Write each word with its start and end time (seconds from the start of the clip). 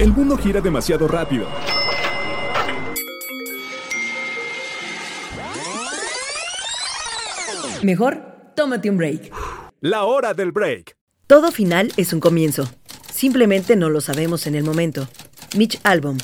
El 0.00 0.14
mundo 0.14 0.38
gira 0.38 0.62
demasiado 0.62 1.06
rápido. 1.06 1.46
Mejor, 7.82 8.22
tómate 8.56 8.88
un 8.88 8.96
break. 8.96 9.30
La 9.82 10.04
hora 10.04 10.32
del 10.32 10.52
break. 10.52 10.96
Todo 11.26 11.52
final 11.52 11.92
es 11.98 12.14
un 12.14 12.20
comienzo. 12.20 12.66
Simplemente 13.12 13.76
no 13.76 13.90
lo 13.90 14.00
sabemos 14.00 14.46
en 14.46 14.54
el 14.54 14.64
momento. 14.64 15.06
Mitch 15.54 15.78
Album. 15.82 16.16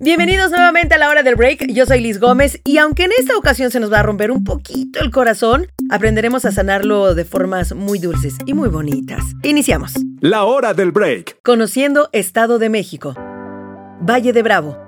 Bienvenidos 0.00 0.52
nuevamente 0.52 0.94
a 0.94 0.98
la 0.98 1.08
hora 1.08 1.24
del 1.24 1.34
break. 1.34 1.72
Yo 1.72 1.84
soy 1.84 2.00
Liz 2.00 2.20
Gómez 2.20 2.60
y 2.62 2.78
aunque 2.78 3.02
en 3.02 3.10
esta 3.18 3.36
ocasión 3.36 3.72
se 3.72 3.80
nos 3.80 3.92
va 3.92 3.98
a 3.98 4.04
romper 4.04 4.30
un 4.30 4.44
poquito 4.44 5.00
el 5.00 5.10
corazón, 5.10 5.66
aprenderemos 5.90 6.44
a 6.44 6.52
sanarlo 6.52 7.16
de 7.16 7.24
formas 7.24 7.74
muy 7.74 7.98
dulces 7.98 8.36
y 8.46 8.54
muy 8.54 8.68
bonitas. 8.68 9.24
Iniciamos. 9.42 9.94
La 10.20 10.44
hora 10.44 10.72
del 10.72 10.92
break. 10.92 11.38
Conociendo 11.42 12.10
Estado 12.12 12.60
de 12.60 12.68
México. 12.68 13.16
Valle 14.00 14.32
de 14.32 14.42
Bravo. 14.44 14.78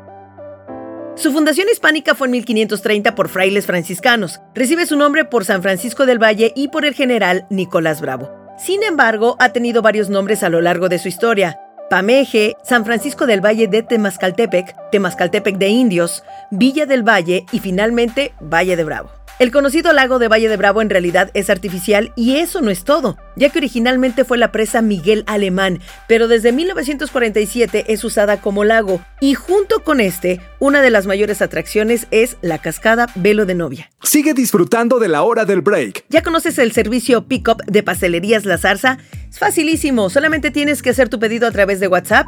Su 1.16 1.32
fundación 1.32 1.66
hispánica 1.68 2.14
fue 2.14 2.28
en 2.28 2.32
1530 2.32 3.16
por 3.16 3.28
frailes 3.28 3.66
franciscanos. 3.66 4.40
Recibe 4.54 4.86
su 4.86 4.96
nombre 4.96 5.24
por 5.24 5.44
San 5.44 5.60
Francisco 5.60 6.06
del 6.06 6.22
Valle 6.22 6.52
y 6.54 6.68
por 6.68 6.84
el 6.84 6.94
general 6.94 7.48
Nicolás 7.50 8.00
Bravo. 8.00 8.30
Sin 8.58 8.84
embargo, 8.84 9.34
ha 9.40 9.48
tenido 9.52 9.82
varios 9.82 10.08
nombres 10.08 10.44
a 10.44 10.50
lo 10.50 10.60
largo 10.60 10.88
de 10.88 11.00
su 11.00 11.08
historia. 11.08 11.58
Pameje, 11.90 12.56
San 12.62 12.84
Francisco 12.84 13.26
del 13.26 13.44
Valle 13.44 13.66
de 13.66 13.82
Temascaltepec, 13.82 14.76
Temascaltepec 14.92 15.58
de 15.58 15.68
Indios, 15.70 16.22
Villa 16.52 16.86
del 16.86 17.02
Valle 17.02 17.46
y 17.50 17.58
finalmente 17.58 18.32
Valle 18.40 18.76
de 18.76 18.84
Bravo. 18.84 19.19
El 19.40 19.52
conocido 19.52 19.94
lago 19.94 20.18
de 20.18 20.28
Valle 20.28 20.50
de 20.50 20.58
Bravo 20.58 20.82
en 20.82 20.90
realidad 20.90 21.30
es 21.32 21.48
artificial 21.48 22.12
y 22.14 22.36
eso 22.36 22.60
no 22.60 22.70
es 22.70 22.84
todo, 22.84 23.16
ya 23.36 23.48
que 23.48 23.58
originalmente 23.58 24.26
fue 24.26 24.36
la 24.36 24.52
presa 24.52 24.82
Miguel 24.82 25.24
Alemán, 25.26 25.80
pero 26.06 26.28
desde 26.28 26.52
1947 26.52 27.86
es 27.88 28.04
usada 28.04 28.42
como 28.42 28.64
lago 28.64 29.00
y 29.18 29.32
junto 29.32 29.82
con 29.82 30.02
este, 30.02 30.42
una 30.58 30.82
de 30.82 30.90
las 30.90 31.06
mayores 31.06 31.40
atracciones 31.40 32.06
es 32.10 32.36
la 32.42 32.58
cascada 32.58 33.06
Velo 33.14 33.46
de 33.46 33.54
Novia. 33.54 33.90
Sigue 34.02 34.34
disfrutando 34.34 34.98
de 34.98 35.08
la 35.08 35.22
hora 35.22 35.46
del 35.46 35.62
break. 35.62 36.04
¿Ya 36.10 36.22
conoces 36.22 36.58
el 36.58 36.72
servicio 36.72 37.26
Pickup 37.26 37.64
de 37.64 37.82
Pastelerías 37.82 38.44
La 38.44 38.58
Zarza? 38.58 38.98
Es 39.30 39.38
facilísimo, 39.38 40.10
solamente 40.10 40.50
tienes 40.50 40.82
que 40.82 40.90
hacer 40.90 41.08
tu 41.08 41.18
pedido 41.18 41.48
a 41.48 41.50
través 41.50 41.80
de 41.80 41.88
WhatsApp 41.88 42.26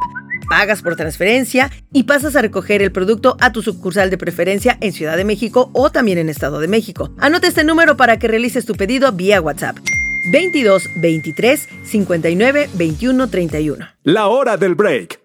pagas 0.53 0.83
por 0.83 0.95
transferencia 0.95 1.71
y 1.91 2.03
pasas 2.03 2.35
a 2.35 2.41
recoger 2.43 2.83
el 2.83 2.91
producto 2.91 3.37
a 3.39 3.51
tu 3.51 3.63
sucursal 3.63 4.11
de 4.11 4.19
preferencia 4.19 4.77
en 4.81 4.93
Ciudad 4.93 5.17
de 5.17 5.25
México 5.25 5.71
o 5.73 5.89
también 5.89 6.19
en 6.19 6.29
Estado 6.29 6.59
de 6.59 6.67
México. 6.67 7.09
Anota 7.17 7.47
este 7.47 7.63
número 7.63 7.97
para 7.97 8.19
que 8.19 8.27
realices 8.27 8.63
tu 8.63 8.75
pedido 8.75 9.11
vía 9.11 9.41
WhatsApp. 9.41 9.77
22 10.31 10.91
23 10.97 11.69
59 11.83 12.69
21 12.71 13.29
31. 13.31 13.87
La 14.03 14.27
hora 14.27 14.55
del 14.55 14.75
break. 14.75 15.21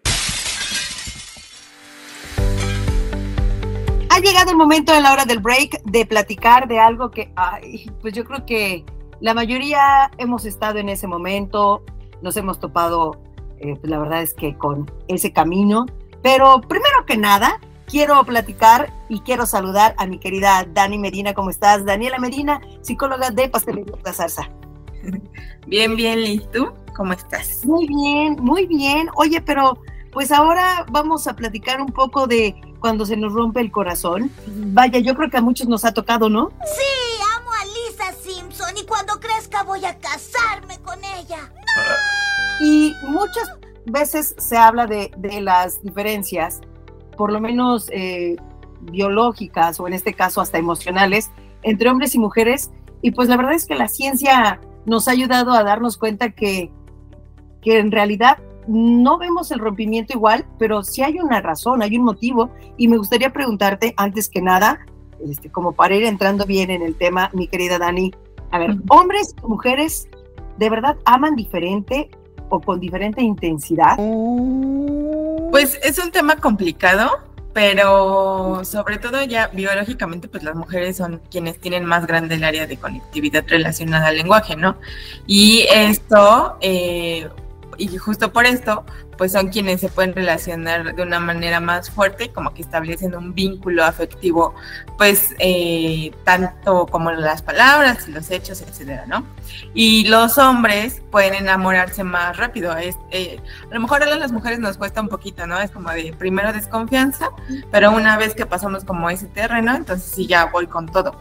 Ha 4.09 4.21
llegado 4.21 4.51
el 4.51 4.57
momento 4.57 4.95
de 4.95 5.03
la 5.03 5.13
hora 5.13 5.27
del 5.27 5.41
break 5.41 5.83
de 5.85 6.07
platicar 6.07 6.69
de 6.69 6.79
algo 6.79 7.11
que, 7.11 7.31
ay, 7.37 7.91
pues 8.01 8.15
yo 8.15 8.25
creo 8.25 8.47
que 8.47 8.83
la 9.21 9.35
mayoría 9.35 10.11
hemos 10.17 10.47
estado 10.47 10.79
en 10.79 10.89
ese 10.89 11.07
momento, 11.07 11.85
nos 12.23 12.35
hemos 12.39 12.59
topado 12.59 13.28
eh, 13.61 13.77
pues 13.79 13.91
la 13.91 13.99
verdad 13.99 14.23
es 14.23 14.35
que 14.35 14.57
con 14.57 14.91
ese 15.09 15.33
camino. 15.33 15.87
Pero 16.23 16.61
primero 16.63 17.07
que 17.07 17.17
nada, 17.17 17.61
quiero 17.87 18.23
platicar 18.25 18.93
y 19.09 19.21
quiero 19.21 19.47
saludar 19.47 19.95
a 19.99 20.07
mi 20.07 20.19
querida 20.19 20.67
Dani 20.73 20.99
Medina. 20.99 21.35
¿Cómo 21.35 21.51
estás? 21.51 21.85
Daniela 21.85 22.19
Medina, 22.19 22.61
psicóloga 22.83 23.31
de 23.31 23.49
Pastelería 23.49 23.95
La 24.05 24.13
Zarza. 24.13 24.51
Bien, 25.67 25.97
bien, 25.97 26.19
¿y 26.21 26.39
tú? 26.53 26.73
¿Cómo 26.97 27.13
estás? 27.13 27.65
Muy 27.65 27.87
bien, 27.87 28.37
muy 28.41 28.67
bien. 28.67 29.09
Oye, 29.15 29.41
pero 29.41 29.79
pues 30.13 30.33
ahora 30.33 30.87
vamos 30.91 31.27
a 31.27 31.37
platicar 31.37 31.81
un 31.81 31.89
poco 31.89 32.27
de 32.27 32.61
cuando 32.81 33.05
se 33.07 33.17
nos 33.17 33.33
rompe 33.33 33.61
el 33.61 33.71
corazón. 33.71 34.31
Vaya, 34.47 34.99
yo 34.99 35.15
creo 35.15 35.31
que 35.31 35.37
a 35.37 35.43
muchos 35.43 35.69
nos 35.69 35.85
ha 35.85 35.93
tocado, 35.93 36.29
¿no? 36.29 36.51
Sí, 36.65 37.23
muchas 43.19 43.53
veces 43.87 44.35
se 44.39 44.57
habla 44.57 44.87
de, 44.87 45.11
las 45.41 45.83
diferencias, 45.83 46.61
por 47.17 47.33
lo 47.33 47.41
menos 47.41 47.89
eh, 47.93 48.37
biológicas 48.81 49.81
o 49.81 49.87
en 49.87 49.95
este 49.95 50.15
caso 50.15 50.41
hasta 50.41 50.59
emocionales, 50.59 51.31
entre 51.63 51.91
hombres 51.91 52.15
y 52.15 52.19
mujeres. 52.19 52.71
Y 53.03 53.13
pues 53.13 53.29
la 53.29 53.37
verdad 53.37 53.55
es 53.55 53.67
que 53.67 53.75
la 53.75 53.89
ciencia 53.89 54.61
nos 54.87 55.09
ha 55.09 55.13
ayudado 55.13 55.53
a 55.53 55.63
darnos 55.63 55.97
cuenta 55.97 56.31
que, 56.31 56.71
que 57.63 57.79
en 57.79 57.91
realidad 57.91 58.39
no 58.67 59.19
vemos 59.19 59.51
el 59.51 59.61
rompimiento 59.61 60.13
igual, 60.13 60.45
pero 60.59 60.83
sí 60.83 61.03
hay 61.03 61.19
una 61.19 61.41
razón, 61.41 61.83
hay 61.83 61.97
un 61.97 62.05
motivo. 62.05 62.51
Y 62.77 62.89
me 62.89 62.99
gustaría 62.99 63.33
preguntarte, 63.33 63.95
antes 63.97 64.29
que 64.29 64.43
nada, 64.43 64.81
este, 65.27 65.51
como 65.51 65.73
para 65.73 65.97
ir 65.97 66.05
entrando 66.05 66.45
bien 66.45 66.71
en 66.71 66.83
el 66.83 66.95
tema, 66.95 67.31
mi 67.33 67.49
querida 67.49 67.79
Dani, 67.79 68.13
a 68.51 68.59
ver, 68.59 68.77
hombres 68.89 69.35
y 69.43 69.47
mujeres 69.47 70.09
de 70.59 70.71
verdad 70.71 70.97
aman 71.05 71.37
diferente 71.37 72.11
o 72.49 72.61
con 72.61 72.81
diferente 72.81 73.23
intensidad? 73.23 73.97
Pues 75.51 75.79
es 75.83 75.99
un 75.99 76.11
tema 76.11 76.37
complicado, 76.37 77.11
pero 77.53 78.65
sobre 78.65 78.99
todo 78.99 79.23
ya 79.25 79.49
biológicamente, 79.49 80.29
pues 80.29 80.43
las 80.43 80.55
mujeres 80.55 80.97
son 80.97 81.21
quienes 81.31 81.59
tienen 81.59 81.85
más 81.85 82.07
grande 82.07 82.37
el 82.37 82.45
área 82.45 82.67
de 82.67 82.77
conectividad 82.77 83.45
relacionada 83.49 84.09
al 84.09 84.17
lenguaje, 84.17 84.57
¿no? 84.57 84.77
Y 85.27 85.67
esto, 85.73 86.57
eh, 86.61 87.29
y 87.77 87.97
justo 87.97 88.33
por 88.33 88.47
esto, 88.47 88.85
pues 89.19 89.33
son 89.33 89.49
quienes 89.49 89.81
se 89.81 89.89
pueden 89.89 90.15
relacionar 90.15 90.95
de 90.95 91.03
una 91.03 91.19
manera 91.19 91.61
más 91.61 91.91
fuerte, 91.91 92.31
como 92.31 92.55
que 92.55 92.63
establecen 92.63 93.15
un 93.17 93.35
vínculo 93.35 93.85
afectivo, 93.85 94.55
pues 94.97 95.35
eh, 95.41 96.13
tanto 96.25 96.87
como 96.87 97.11
las 97.11 97.43
palabras 97.43 98.09
los 98.09 98.31
hechos, 98.31 98.63
etcétera, 98.63 99.05
¿no? 99.07 99.27
Y 99.75 100.07
los 100.07 100.39
hombres 100.39 101.03
pueden 101.11 101.35
enamorarse 101.35 102.05
más 102.05 102.37
rápido. 102.37 102.77
Es, 102.77 102.97
eh, 103.11 103.41
a 103.69 103.75
lo 103.75 103.81
mejor 103.81 104.03
a 104.05 104.07
las 104.07 104.31
mujeres 104.31 104.61
nos 104.61 104.79
cuesta 104.79 105.01
un 105.01 105.09
poquito, 105.09 105.47
¿no? 105.47 105.59
Es 105.59 105.73
como 105.73 105.91
de 105.91 106.15
primero 106.17 106.53
desconfianza, 106.53 107.31
pero 107.73 107.91
una 107.91 108.17
vez 108.17 108.35
que 108.35 108.47
pasamos 108.47 108.85
como 108.85 109.11
ese 109.11 109.27
terreno, 109.27 109.75
entonces 109.75 110.11
sí 110.11 110.27
ya 110.27 110.47
voy 110.47 110.69
con 110.69 110.87
todo. 110.87 111.17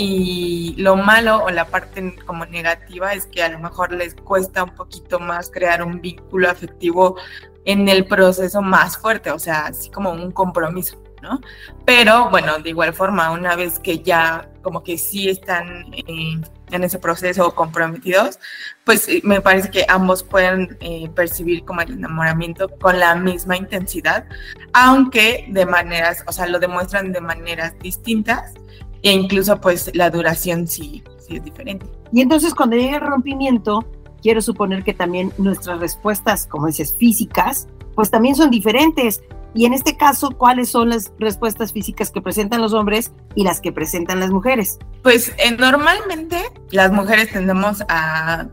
Y 0.00 0.76
lo 0.78 0.94
malo 0.94 1.42
o 1.42 1.50
la 1.50 1.64
parte 1.64 2.14
como 2.24 2.46
negativa 2.46 3.14
es 3.14 3.26
que 3.26 3.42
a 3.42 3.48
lo 3.48 3.58
mejor 3.58 3.90
les 3.90 4.14
cuesta 4.14 4.62
un 4.62 4.70
poquito 4.70 5.18
más 5.18 5.50
crear 5.50 5.82
un 5.82 6.00
vínculo 6.00 6.37
afectivo 6.46 7.16
en 7.64 7.88
el 7.88 8.06
proceso 8.06 8.62
más 8.62 8.96
fuerte, 8.96 9.30
o 9.30 9.38
sea, 9.38 9.66
así 9.66 9.90
como 9.90 10.10
un 10.10 10.30
compromiso, 10.30 11.02
¿no? 11.22 11.40
Pero 11.84 12.30
bueno, 12.30 12.58
de 12.58 12.70
igual 12.70 12.94
forma, 12.94 13.30
una 13.30 13.56
vez 13.56 13.78
que 13.78 13.98
ya 13.98 14.48
como 14.62 14.82
que 14.82 14.96
sí 14.96 15.28
están 15.28 15.92
eh, 15.94 16.40
en 16.70 16.84
ese 16.84 16.98
proceso 16.98 17.54
comprometidos, 17.54 18.38
pues 18.84 19.08
eh, 19.08 19.20
me 19.24 19.40
parece 19.40 19.70
que 19.70 19.84
ambos 19.88 20.22
pueden 20.22 20.76
eh, 20.80 21.10
percibir 21.14 21.64
como 21.64 21.80
el 21.80 21.92
enamoramiento 21.92 22.68
con 22.68 22.98
la 22.98 23.14
misma 23.14 23.56
intensidad, 23.56 24.26
aunque 24.72 25.46
de 25.50 25.66
maneras, 25.66 26.24
o 26.26 26.32
sea, 26.32 26.46
lo 26.46 26.58
demuestran 26.58 27.12
de 27.12 27.20
maneras 27.20 27.74
distintas 27.80 28.54
e 29.02 29.12
incluso 29.12 29.60
pues 29.60 29.90
la 29.94 30.10
duración 30.10 30.66
sí, 30.66 31.02
sí 31.18 31.36
es 31.36 31.44
diferente. 31.44 31.86
Y 32.12 32.22
entonces 32.22 32.54
cuando 32.54 32.76
llega 32.76 32.96
el 32.96 33.02
rompimiento, 33.02 33.84
quiero 34.22 34.40
suponer 34.40 34.84
que 34.84 34.94
también 34.94 35.32
nuestras 35.38 35.80
respuestas, 35.80 36.46
como 36.46 36.66
dices, 36.66 36.94
físicas, 36.94 37.68
pues 37.94 38.10
también 38.10 38.34
son 38.34 38.50
diferentes. 38.50 39.22
Y 39.54 39.64
en 39.64 39.72
este 39.72 39.96
caso, 39.96 40.30
¿cuáles 40.30 40.68
son 40.68 40.90
las 40.90 41.12
respuestas 41.18 41.72
físicas 41.72 42.10
que 42.10 42.20
presentan 42.20 42.60
los 42.60 42.72
hombres 42.74 43.12
y 43.34 43.44
las 43.44 43.60
que 43.60 43.72
presentan 43.72 44.20
las 44.20 44.30
mujeres? 44.30 44.78
Pues 45.02 45.32
eh, 45.38 45.56
normalmente 45.58 46.42
las 46.70 46.92
mujeres 46.92 47.32
tendemos 47.32 47.82
a 47.88 48.48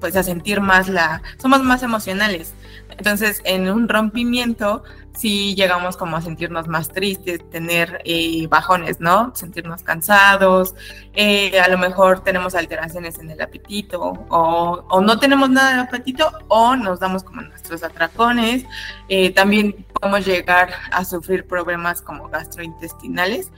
pues 0.00 0.16
a 0.16 0.24
sentir 0.24 0.60
más 0.60 0.88
la 0.88 1.22
somos 1.38 1.62
más 1.62 1.82
emocionales. 1.84 2.54
Entonces, 2.98 3.40
en 3.44 3.70
un 3.70 3.88
rompimiento 3.88 4.82
si 5.14 5.54
llegamos 5.54 5.96
como 5.96 6.16
a 6.16 6.22
sentirnos 6.22 6.68
más 6.68 6.88
tristes, 6.88 7.48
tener 7.50 8.00
eh, 8.04 8.46
bajones, 8.48 9.00
¿no? 9.00 9.32
Sentirnos 9.34 9.82
cansados, 9.82 10.74
eh, 11.14 11.60
a 11.60 11.68
lo 11.68 11.78
mejor 11.78 12.20
tenemos 12.20 12.54
alteraciones 12.54 13.18
en 13.18 13.30
el 13.30 13.40
apetito 13.40 14.00
o, 14.00 15.00
no 15.02 15.18
tenemos 15.18 15.50
nada 15.50 15.74
de 15.74 15.80
apetito 15.82 16.30
o 16.48 16.76
nos 16.76 17.00
damos 17.00 17.24
como 17.24 17.42
nuestros 17.42 17.82
atracones. 17.82 18.64
Eh, 19.08 19.30
también 19.30 19.84
podemos 19.92 20.24
llegar 20.24 20.70
a 20.90 21.04
sufrir 21.04 21.46
problemas 21.46 22.00
como 22.00 22.28
gastrointestinales, 22.28 23.50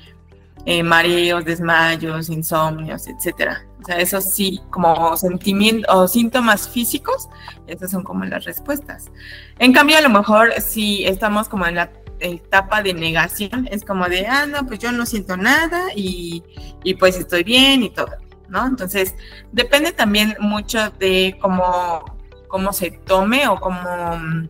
mareos, 0.82 1.44
desmayos, 1.44 2.28
insomnios, 2.30 3.06
etcétera. 3.06 3.66
O 3.82 3.86
sea, 3.86 3.98
eso 3.98 4.20
sí, 4.20 4.62
como 4.70 5.16
sentimientos 5.16 5.94
o 5.94 6.08
síntomas 6.08 6.68
físicos, 6.68 7.28
esas 7.66 7.90
son 7.90 8.02
como 8.02 8.24
las 8.24 8.44
respuestas. 8.44 9.10
En 9.58 9.72
cambio, 9.72 9.98
a 9.98 10.00
lo 10.00 10.08
mejor 10.08 10.52
si 10.60 11.04
estamos 11.04 11.48
como 11.48 11.66
en 11.66 11.74
la 11.74 11.92
etapa 12.20 12.82
de 12.82 12.94
negación, 12.94 13.68
es 13.70 13.84
como 13.84 14.08
de, 14.08 14.26
ah, 14.26 14.46
no, 14.46 14.66
pues 14.66 14.78
yo 14.78 14.90
no 14.90 15.04
siento 15.04 15.36
nada 15.36 15.82
y, 15.94 16.42
y 16.82 16.94
pues 16.94 17.18
estoy 17.18 17.44
bien 17.44 17.82
y 17.82 17.90
todo, 17.90 18.16
¿no? 18.48 18.66
Entonces, 18.66 19.14
depende 19.52 19.92
también 19.92 20.34
mucho 20.40 20.90
de 20.98 21.36
cómo, 21.40 22.04
cómo 22.48 22.72
se 22.72 22.90
tome 22.90 23.46
o 23.48 23.56
cómo 23.56 24.48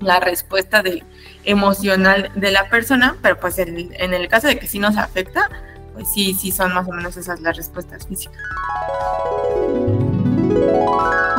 la 0.00 0.20
respuesta 0.20 0.82
de, 0.82 1.02
emocional 1.44 2.30
de 2.34 2.50
la 2.50 2.68
persona, 2.68 3.16
pero 3.22 3.38
pues 3.38 3.58
en, 3.58 3.92
en 3.94 4.14
el 4.14 4.28
caso 4.28 4.46
de 4.46 4.58
que 4.58 4.66
sí 4.66 4.78
nos 4.78 4.96
afecta, 4.96 5.48
pues 5.94 6.10
sí, 6.12 6.34
sí 6.34 6.52
son 6.52 6.72
más 6.74 6.86
o 6.88 6.92
menos 6.92 7.16
esas 7.16 7.40
las 7.40 7.56
respuestas 7.56 8.06
físicas. 8.06 8.38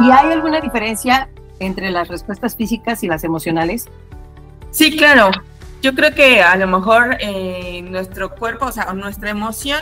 ¿Y 0.02 0.12
hay 0.12 0.32
alguna 0.32 0.60
diferencia 0.62 1.30
entre 1.60 1.92
las 1.92 2.08
respuestas 2.08 2.56
físicas 2.56 3.04
y 3.04 3.08
las 3.08 3.24
emocionales? 3.24 3.88
Sí, 4.72 4.96
claro. 4.96 5.32
Yo 5.82 5.96
creo 5.96 6.14
que 6.14 6.42
a 6.42 6.56
lo 6.58 6.68
mejor 6.68 7.18
eh, 7.20 7.82
nuestro 7.84 8.36
cuerpo, 8.36 8.66
o 8.66 8.72
sea, 8.72 8.92
nuestra 8.94 9.30
emoción, 9.30 9.82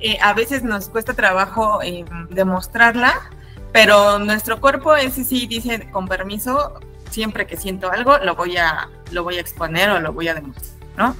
eh, 0.00 0.18
a 0.20 0.34
veces 0.34 0.62
nos 0.62 0.88
cuesta 0.90 1.14
trabajo 1.14 1.82
eh, 1.82 2.04
demostrarla, 2.28 3.30
pero 3.72 4.18
nuestro 4.18 4.60
cuerpo 4.60 4.94
ese 4.94 5.24
sí 5.24 5.46
dice 5.46 5.88
con 5.90 6.06
permiso, 6.06 6.78
siempre 7.14 7.46
que 7.46 7.56
siento 7.56 7.90
algo 7.90 8.18
lo 8.18 8.34
voy 8.34 8.56
a, 8.56 8.90
lo 9.12 9.22
voy 9.22 9.36
a 9.36 9.40
exponer 9.40 9.88
o 9.90 10.00
lo 10.00 10.12
voy 10.12 10.28
a 10.28 10.34
demostrar, 10.34 10.74
¿no? 10.96 11.16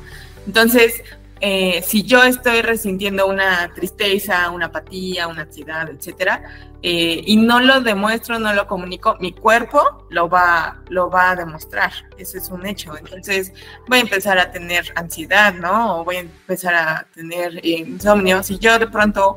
Entonces, 0.46 1.02
eh, 1.40 1.82
si 1.82 2.02
yo 2.02 2.22
estoy 2.24 2.62
resintiendo 2.62 3.26
una 3.26 3.72
tristeza, 3.74 4.50
una 4.50 4.66
apatía, 4.66 5.28
una 5.28 5.42
ansiedad, 5.42 5.88
etcétera, 5.88 6.42
eh, 6.82 7.22
y 7.24 7.36
no 7.36 7.60
lo 7.60 7.80
demuestro, 7.80 8.38
no 8.38 8.52
lo 8.52 8.66
comunico, 8.66 9.16
mi 9.20 9.32
cuerpo 9.32 10.06
lo 10.10 10.28
va, 10.28 10.82
lo 10.88 11.08
va 11.08 11.30
a 11.30 11.36
demostrar. 11.36 11.92
Eso 12.18 12.38
es 12.38 12.48
un 12.50 12.66
hecho. 12.66 12.96
Entonces 12.98 13.52
voy 13.88 13.98
a 13.98 14.02
empezar 14.02 14.38
a 14.38 14.50
tener 14.50 14.92
ansiedad, 14.96 15.54
¿no? 15.54 16.00
O 16.00 16.04
voy 16.04 16.16
a 16.16 16.20
empezar 16.20 16.74
a 16.74 17.06
tener 17.14 17.64
insomnio. 17.64 18.42
Si 18.42 18.58
yo 18.58 18.78
de 18.78 18.86
pronto 18.86 19.36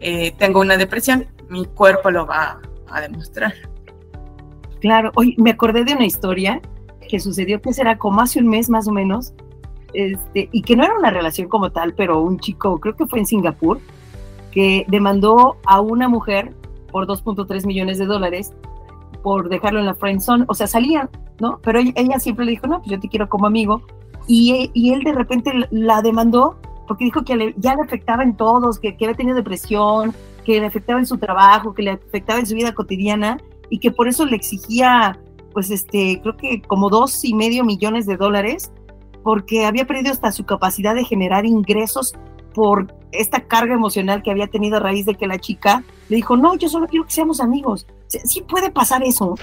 eh, 0.00 0.32
tengo 0.38 0.60
una 0.60 0.76
depresión, 0.76 1.28
mi 1.48 1.66
cuerpo 1.66 2.10
lo 2.10 2.26
va 2.26 2.60
a 2.88 3.00
demostrar. 3.00 3.54
Claro. 4.80 5.12
Hoy 5.16 5.34
me 5.38 5.50
acordé 5.50 5.84
de 5.84 5.94
una 5.94 6.06
historia 6.06 6.60
que 7.08 7.18
sucedió 7.20 7.60
que 7.60 7.72
será 7.72 7.98
como 7.98 8.20
hace 8.20 8.40
un 8.40 8.48
mes 8.48 8.68
más 8.68 8.86
o 8.86 8.92
menos 8.92 9.32
este, 9.94 10.48
y 10.52 10.62
que 10.62 10.76
no 10.76 10.84
era 10.84 10.94
una 10.98 11.10
relación 11.10 11.48
como 11.48 11.70
tal, 11.70 11.94
pero 11.94 12.20
un 12.20 12.38
chico, 12.38 12.78
creo 12.78 12.94
que 12.94 13.06
fue 13.06 13.20
en 13.20 13.26
Singapur, 13.26 13.80
que 14.52 14.84
demandó 14.88 15.56
a 15.64 15.80
una 15.80 16.08
mujer 16.08 16.54
por 16.90 17.06
2.3 17.06 17.66
millones 17.66 17.98
de 17.98 18.06
dólares 18.06 18.52
por 19.22 19.48
dejarlo 19.48 19.80
en 19.80 19.86
la 19.86 19.94
friend 19.94 20.20
zone, 20.20 20.44
o 20.48 20.54
sea, 20.54 20.66
salían, 20.66 21.08
¿no? 21.40 21.58
Pero 21.62 21.80
ella, 21.80 22.18
siempre 22.18 22.44
le 22.44 22.52
dijo, 22.52 22.66
no, 22.66 22.78
pues 22.78 22.90
yo 22.90 23.00
te 23.00 23.08
quiero 23.08 23.28
como 23.28 23.46
amigo, 23.46 23.82
y, 24.26 24.70
él 24.92 25.02
de 25.04 25.12
repente 25.12 25.52
la 25.70 26.02
demandó 26.02 26.58
porque 26.86 27.04
dijo 27.04 27.22
que 27.24 27.54
ya 27.56 27.74
le 27.74 27.82
afectaba 27.82 28.22
en 28.22 28.36
todos, 28.36 28.78
que, 28.78 28.96
que 28.96 29.06
había 29.06 29.16
tenido 29.16 29.36
depresión, 29.36 30.14
que 30.44 30.60
le 30.60 30.66
afectaba 30.66 30.98
en 30.98 31.06
su 31.06 31.18
trabajo, 31.18 31.74
que 31.74 31.82
le 31.82 31.90
afectaba 31.92 32.38
en 32.38 32.46
su 32.46 32.54
vida 32.54 32.72
cotidiana, 32.72 33.38
y 33.70 33.78
que 33.78 33.90
por 33.90 34.08
eso 34.08 34.26
le 34.26 34.36
exigía, 34.36 35.18
pues, 35.52 35.70
este, 35.70 36.20
creo 36.22 36.36
que 36.36 36.62
como 36.62 36.90
dos 36.90 37.24
y 37.24 37.34
medio 37.34 37.64
millones 37.64 38.06
de 38.06 38.16
dólares 38.16 38.70
porque 39.22 39.66
había 39.66 39.86
perdido 39.86 40.12
hasta 40.12 40.32
su 40.32 40.46
capacidad 40.46 40.94
de 40.94 41.04
generar 41.04 41.44
ingresos 41.44 42.14
por 42.54 42.94
esta 43.12 43.40
carga 43.40 43.74
emocional 43.74 44.22
que 44.22 44.30
había 44.30 44.46
tenido 44.46 44.78
a 44.78 44.80
raíz 44.80 45.06
de 45.06 45.14
que 45.14 45.26
la 45.26 45.38
chica 45.38 45.84
le 46.08 46.16
dijo, 46.16 46.36
no, 46.36 46.56
yo 46.56 46.68
solo 46.68 46.86
quiero 46.86 47.04
que 47.04 47.12
seamos 47.12 47.40
amigos. 47.40 47.86
Sí 48.06 48.42
puede 48.42 48.70
pasar 48.70 49.02
eso. 49.02 49.34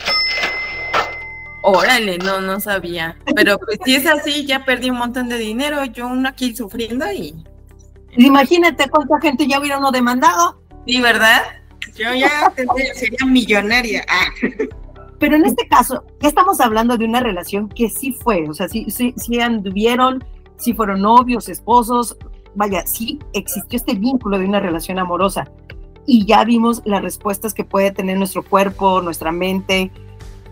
Órale, 1.62 2.18
no, 2.18 2.42
no 2.42 2.60
sabía. 2.60 3.18
Pero 3.36 3.58
pues 3.60 3.80
si 3.86 3.96
es 3.96 4.06
así, 4.06 4.46
ya 4.46 4.66
perdí 4.66 4.90
un 4.90 4.98
montón 4.98 5.30
de 5.30 5.38
dinero, 5.38 5.84
yo 5.86 6.08
uno 6.08 6.30
aquí 6.30 6.56
sufriendo 6.56 7.12
y... 7.12 7.36
Imagínate 8.18 8.90
cuánta 8.90 9.20
gente 9.20 9.46
ya 9.46 9.60
hubiera 9.60 9.78
uno 9.78 9.92
demandado. 9.92 10.62
Sí, 10.86 11.02
¿verdad? 11.02 11.42
Yo 11.96 12.14
ya 12.14 12.54
sería 12.94 13.26
millonaria. 13.26 14.06
Ah. 14.08 14.28
Pero 15.20 15.36
en 15.38 15.46
este 15.46 15.68
caso, 15.68 16.04
estamos 16.22 16.60
hablando 16.60 16.98
de 16.98 17.06
una 17.06 17.22
relación 17.22 17.70
que 17.70 17.90
sí 17.90 18.12
fue, 18.12 18.50
o 18.50 18.54
sea, 18.54 18.68
sí, 18.68 18.88
sí 18.90 19.40
anduvieron, 19.40 20.24
sí 20.58 20.74
fueron 20.74 21.02
novios, 21.02 21.48
esposos, 21.48 22.18
vaya, 22.56 22.86
sí 22.88 23.20
existió 23.34 23.78
este 23.78 23.96
vínculo 23.96 24.40
de 24.40 24.46
una 24.46 24.60
relación 24.60 25.00
amorosa. 25.00 25.50
Y 26.08 26.26
ya 26.26 26.44
vimos 26.44 26.82
las 26.86 27.02
respuestas 27.02 27.54
que 27.54 27.64
puede 27.64 27.92
tener 27.92 28.18
nuestro 28.18 28.44
cuerpo, 28.44 29.02
nuestra 29.02 29.32
mente. 29.32 29.92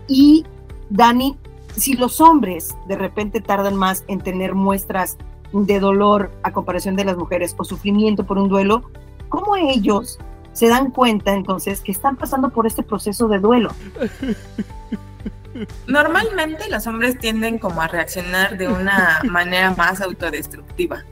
Y, 0.08 0.44
Dani, 0.90 1.36
si 1.76 1.94
los 1.94 2.20
hombres 2.20 2.74
de 2.88 2.96
repente 2.96 3.40
tardan 3.40 3.76
más 3.76 4.04
en 4.08 4.20
tener 4.20 4.54
muestras 4.54 5.16
de 5.52 5.78
dolor 5.78 6.32
a 6.42 6.52
comparación 6.52 6.96
de 6.96 7.04
las 7.04 7.16
mujeres 7.16 7.54
o 7.56 7.64
sufrimiento 7.64 8.24
por 8.24 8.38
un 8.38 8.48
duelo, 8.48 8.90
¿cómo 9.28 9.54
ellos 9.56 10.18
se 10.54 10.68
dan 10.68 10.90
cuenta 10.90 11.34
entonces 11.34 11.80
que 11.80 11.92
están 11.92 12.16
pasando 12.16 12.48
por 12.48 12.66
este 12.66 12.82
proceso 12.82 13.28
de 13.28 13.38
duelo. 13.38 13.74
Normalmente 15.86 16.70
los 16.70 16.86
hombres 16.86 17.18
tienden 17.18 17.58
como 17.58 17.82
a 17.82 17.88
reaccionar 17.88 18.56
de 18.56 18.68
una 18.68 19.20
manera 19.24 19.72
más 19.72 20.00
autodestructiva. 20.00 21.04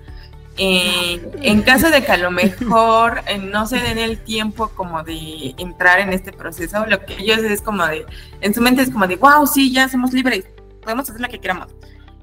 Eh, 0.58 1.30
en 1.40 1.62
caso 1.62 1.90
de 1.90 2.04
que 2.04 2.12
a 2.12 2.18
lo 2.18 2.30
mejor 2.30 3.22
eh, 3.26 3.38
no 3.38 3.66
se 3.66 3.78
den 3.78 3.96
el 3.98 4.18
tiempo 4.18 4.68
como 4.68 5.02
de 5.02 5.54
entrar 5.56 5.98
en 6.00 6.12
este 6.12 6.30
proceso, 6.30 6.84
lo 6.86 7.02
que 7.06 7.14
ellos 7.14 7.38
es 7.38 7.62
como 7.62 7.86
de, 7.86 8.04
en 8.42 8.52
su 8.52 8.60
mente 8.60 8.82
es 8.82 8.90
como 8.90 9.06
de, 9.06 9.16
wow, 9.16 9.46
sí, 9.46 9.72
ya 9.72 9.88
somos 9.88 10.12
libres, 10.12 10.44
podemos 10.82 11.08
hacer 11.08 11.22
lo 11.22 11.28
que 11.28 11.40
queramos. 11.40 11.68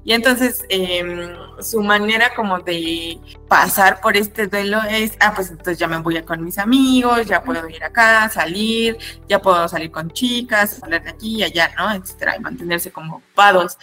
Y 0.03 0.13
entonces 0.13 0.63
em, 0.69 1.35
su 1.61 1.81
manera 1.81 2.33
como 2.35 2.59
de 2.59 3.19
pasar 3.47 3.99
por 4.01 4.15
este 4.15 4.47
duelo 4.47 4.79
es, 4.89 5.13
ah, 5.19 5.33
pues 5.35 5.49
entonces 5.51 5.77
ya 5.77 5.87
me 5.87 5.97
voy 5.97 6.17
a 6.17 6.25
con 6.25 6.43
mis 6.43 6.57
amigos, 6.57 7.25
ya 7.25 7.43
puedo 7.43 7.67
ir 7.69 7.83
acá, 7.83 8.29
salir, 8.29 8.97
ya 9.27 9.41
puedo 9.41 9.67
salir 9.67 9.91
con 9.91 10.09
chicas, 10.11 10.81
hablar 10.81 11.03
de 11.03 11.09
aquí 11.11 11.37
y 11.37 11.43
allá, 11.43 11.71
¿no? 11.77 11.91
Etcétera, 11.91 12.37
y 12.37 12.39
mantenerse 12.39 12.91
como 12.91 13.17
ocupados. 13.17 13.77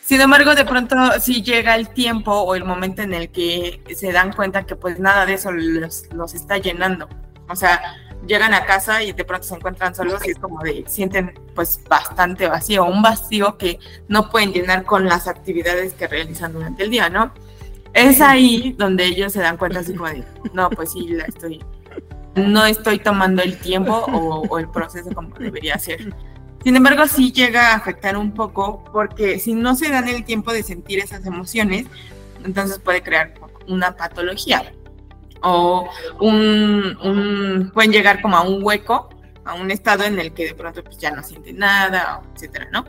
Sin 0.00 0.20
embargo, 0.20 0.54
de 0.54 0.64
pronto 0.64 0.96
sí 1.20 1.42
llega 1.42 1.76
el 1.76 1.88
tiempo 1.88 2.32
o 2.32 2.54
el 2.56 2.64
momento 2.64 3.02
en 3.02 3.14
el 3.14 3.30
que 3.30 3.82
se 3.96 4.12
dan 4.12 4.32
cuenta 4.32 4.66
que 4.66 4.74
pues 4.76 4.98
nada 4.98 5.24
de 5.26 5.34
eso 5.34 5.52
los, 5.52 6.12
los 6.12 6.34
está 6.34 6.58
llenando. 6.58 7.08
O 7.48 7.56
sea, 7.56 7.80
llegan 8.26 8.54
a 8.54 8.64
casa 8.64 9.02
y 9.02 9.12
de 9.12 9.24
pronto 9.24 9.46
se 9.46 9.54
encuentran 9.54 9.94
solos 9.94 10.20
y 10.26 10.30
es 10.30 10.38
como 10.38 10.60
de, 10.60 10.84
sienten 10.86 11.38
pues 11.54 11.80
bastante 11.88 12.48
vacío, 12.48 12.84
un 12.84 13.02
vacío 13.02 13.56
que 13.58 13.78
no 14.08 14.30
pueden 14.30 14.52
llenar 14.52 14.84
con 14.84 15.06
las 15.06 15.28
actividades 15.28 15.94
que 15.94 16.06
realizan 16.06 16.52
durante 16.52 16.84
el 16.84 16.90
día, 16.90 17.08
¿no? 17.08 17.32
Es 17.92 18.20
ahí 18.20 18.74
donde 18.78 19.04
ellos 19.04 19.32
se 19.32 19.40
dan 19.40 19.56
cuenta 19.56 19.80
así 19.80 19.94
como 19.94 20.08
de, 20.08 20.24
no, 20.54 20.70
pues 20.70 20.92
sí, 20.92 21.08
la 21.08 21.24
estoy, 21.24 21.62
no 22.34 22.64
estoy 22.64 22.98
tomando 22.98 23.42
el 23.42 23.58
tiempo 23.58 23.92
o, 23.92 24.46
o 24.48 24.58
el 24.58 24.68
proceso 24.68 25.10
como 25.12 25.36
debería 25.38 25.78
ser. 25.78 26.14
Sin 26.64 26.76
embargo, 26.76 27.06
sí 27.06 27.32
llega 27.32 27.72
a 27.72 27.74
afectar 27.74 28.16
un 28.16 28.32
poco 28.32 28.84
porque 28.92 29.38
si 29.40 29.52
no 29.52 29.74
se 29.74 29.90
dan 29.90 30.08
el 30.08 30.24
tiempo 30.24 30.52
de 30.52 30.62
sentir 30.62 31.00
esas 31.00 31.26
emociones, 31.26 31.86
entonces 32.44 32.78
puede 32.78 33.02
crear 33.02 33.34
una 33.66 33.96
patología 33.96 34.72
o 35.42 35.88
un, 36.20 37.70
pueden 37.74 37.92
llegar 37.92 38.20
como 38.22 38.36
a 38.36 38.42
un 38.42 38.62
hueco, 38.62 39.08
a 39.44 39.54
un 39.54 39.70
estado 39.70 40.04
en 40.04 40.18
el 40.18 40.32
que 40.32 40.46
de 40.46 40.54
pronto 40.54 40.82
pues 40.84 40.98
ya 40.98 41.10
no 41.10 41.22
sienten 41.22 41.58
nada, 41.58 42.22
etcétera, 42.34 42.68
¿no? 42.72 42.84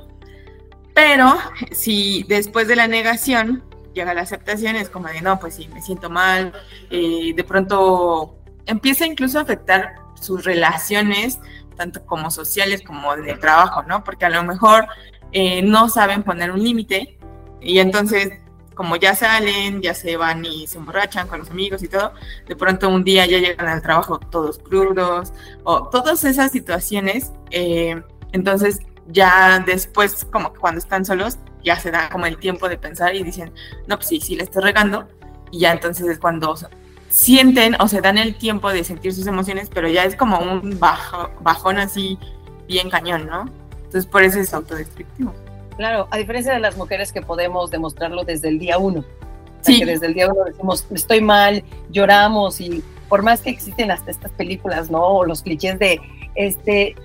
Pero 0.93 1.35
si 1.71 2.23
después 2.23 2.67
de 2.67 2.75
la 2.75 2.87
negación 2.87 3.63
llega 3.93 4.13
la 4.13 4.21
aceptación, 4.21 4.75
es 4.75 4.89
como 4.89 5.07
de, 5.07 5.21
no, 5.21 5.39
pues 5.39 5.55
sí, 5.55 5.67
me 5.73 5.81
siento 5.81 6.09
mal, 6.09 6.53
eh, 6.89 7.33
de 7.35 7.43
pronto 7.43 8.37
empieza 8.65 9.05
incluso 9.05 9.39
a 9.39 9.41
afectar 9.41 9.95
sus 10.19 10.43
relaciones, 10.43 11.39
tanto 11.75 12.05
como 12.05 12.31
sociales 12.31 12.81
como 12.81 13.15
de 13.15 13.33
trabajo, 13.35 13.83
¿no? 13.83 14.03
Porque 14.03 14.25
a 14.25 14.29
lo 14.29 14.43
mejor 14.43 14.87
eh, 15.31 15.63
no 15.63 15.89
saben 15.89 16.23
poner 16.23 16.51
un 16.51 16.63
límite 16.63 17.17
y 17.59 17.79
entonces 17.79 18.42
como 18.75 18.95
ya 18.95 19.15
salen, 19.15 19.81
ya 19.81 19.93
se 19.93 20.17
van 20.17 20.43
y 20.45 20.67
se 20.67 20.77
emborrachan 20.77 21.27
con 21.27 21.39
los 21.39 21.49
amigos 21.49 21.83
y 21.83 21.87
todo, 21.87 22.13
de 22.47 22.55
pronto 22.55 22.89
un 22.89 23.03
día 23.03 23.25
ya 23.25 23.39
llegan 23.39 23.67
al 23.67 23.81
trabajo 23.81 24.19
todos 24.19 24.59
crudos, 24.59 25.33
o 25.63 25.89
todas 25.89 26.23
esas 26.23 26.51
situaciones, 26.51 27.31
eh, 27.51 28.01
entonces 28.31 28.79
ya 29.07 29.63
después, 29.65 30.25
como 30.25 30.53
que 30.53 30.59
cuando 30.59 30.79
están 30.79 31.05
solos, 31.05 31.37
ya 31.63 31.79
se 31.79 31.91
da 31.91 32.09
como 32.09 32.25
el 32.25 32.37
tiempo 32.37 32.69
de 32.69 32.77
pensar 32.77 33.15
y 33.15 33.23
dicen, 33.23 33.53
no, 33.87 33.97
pues 33.97 34.07
sí, 34.07 34.19
sí 34.21 34.35
le 34.35 34.43
estoy 34.43 34.63
regando, 34.63 35.07
y 35.51 35.59
ya 35.59 35.71
entonces 35.71 36.07
es 36.07 36.19
cuando 36.19 36.55
sienten 37.09 37.75
o 37.79 37.87
se 37.87 38.01
dan 38.01 38.17
el 38.17 38.35
tiempo 38.35 38.71
de 38.71 38.83
sentir 38.83 39.13
sus 39.13 39.27
emociones, 39.27 39.69
pero 39.71 39.87
ya 39.87 40.03
es 40.03 40.15
como 40.15 40.39
un 40.39 40.79
bajo, 40.79 41.29
bajón 41.41 41.77
así 41.77 42.17
bien 42.67 42.89
cañón, 42.89 43.27
¿no? 43.27 43.45
Entonces 43.75 44.07
por 44.07 44.23
eso 44.23 44.39
es 44.39 44.51
autodestructivo. 44.53 45.33
Claro, 45.77 46.07
a 46.11 46.17
diferencia 46.17 46.53
de 46.53 46.59
las 46.59 46.77
mujeres 46.77 47.11
que 47.11 47.21
podemos 47.21 47.71
demostrarlo 47.71 48.23
desde 48.23 48.49
el 48.49 48.59
día 48.59 48.77
uno. 48.77 49.03
sí. 49.61 49.79
Que 49.79 49.85
desde 49.85 50.07
el 50.07 50.13
día 50.13 50.27
uno 50.27 50.43
decimos, 50.45 50.85
estoy 50.91 51.21
mal, 51.21 51.63
lloramos 51.89 52.59
y 52.61 52.83
por 53.09 53.21
más 53.23 53.41
que 53.41 53.49
existen 53.49 53.91
hasta 53.91 54.11
estas 54.11 54.31
películas, 54.31 54.89
¿no? 54.89 55.01
O 55.01 55.25
los 55.25 55.43
clichés 55.43 55.77
de, 55.79 55.99
este, 56.35 56.95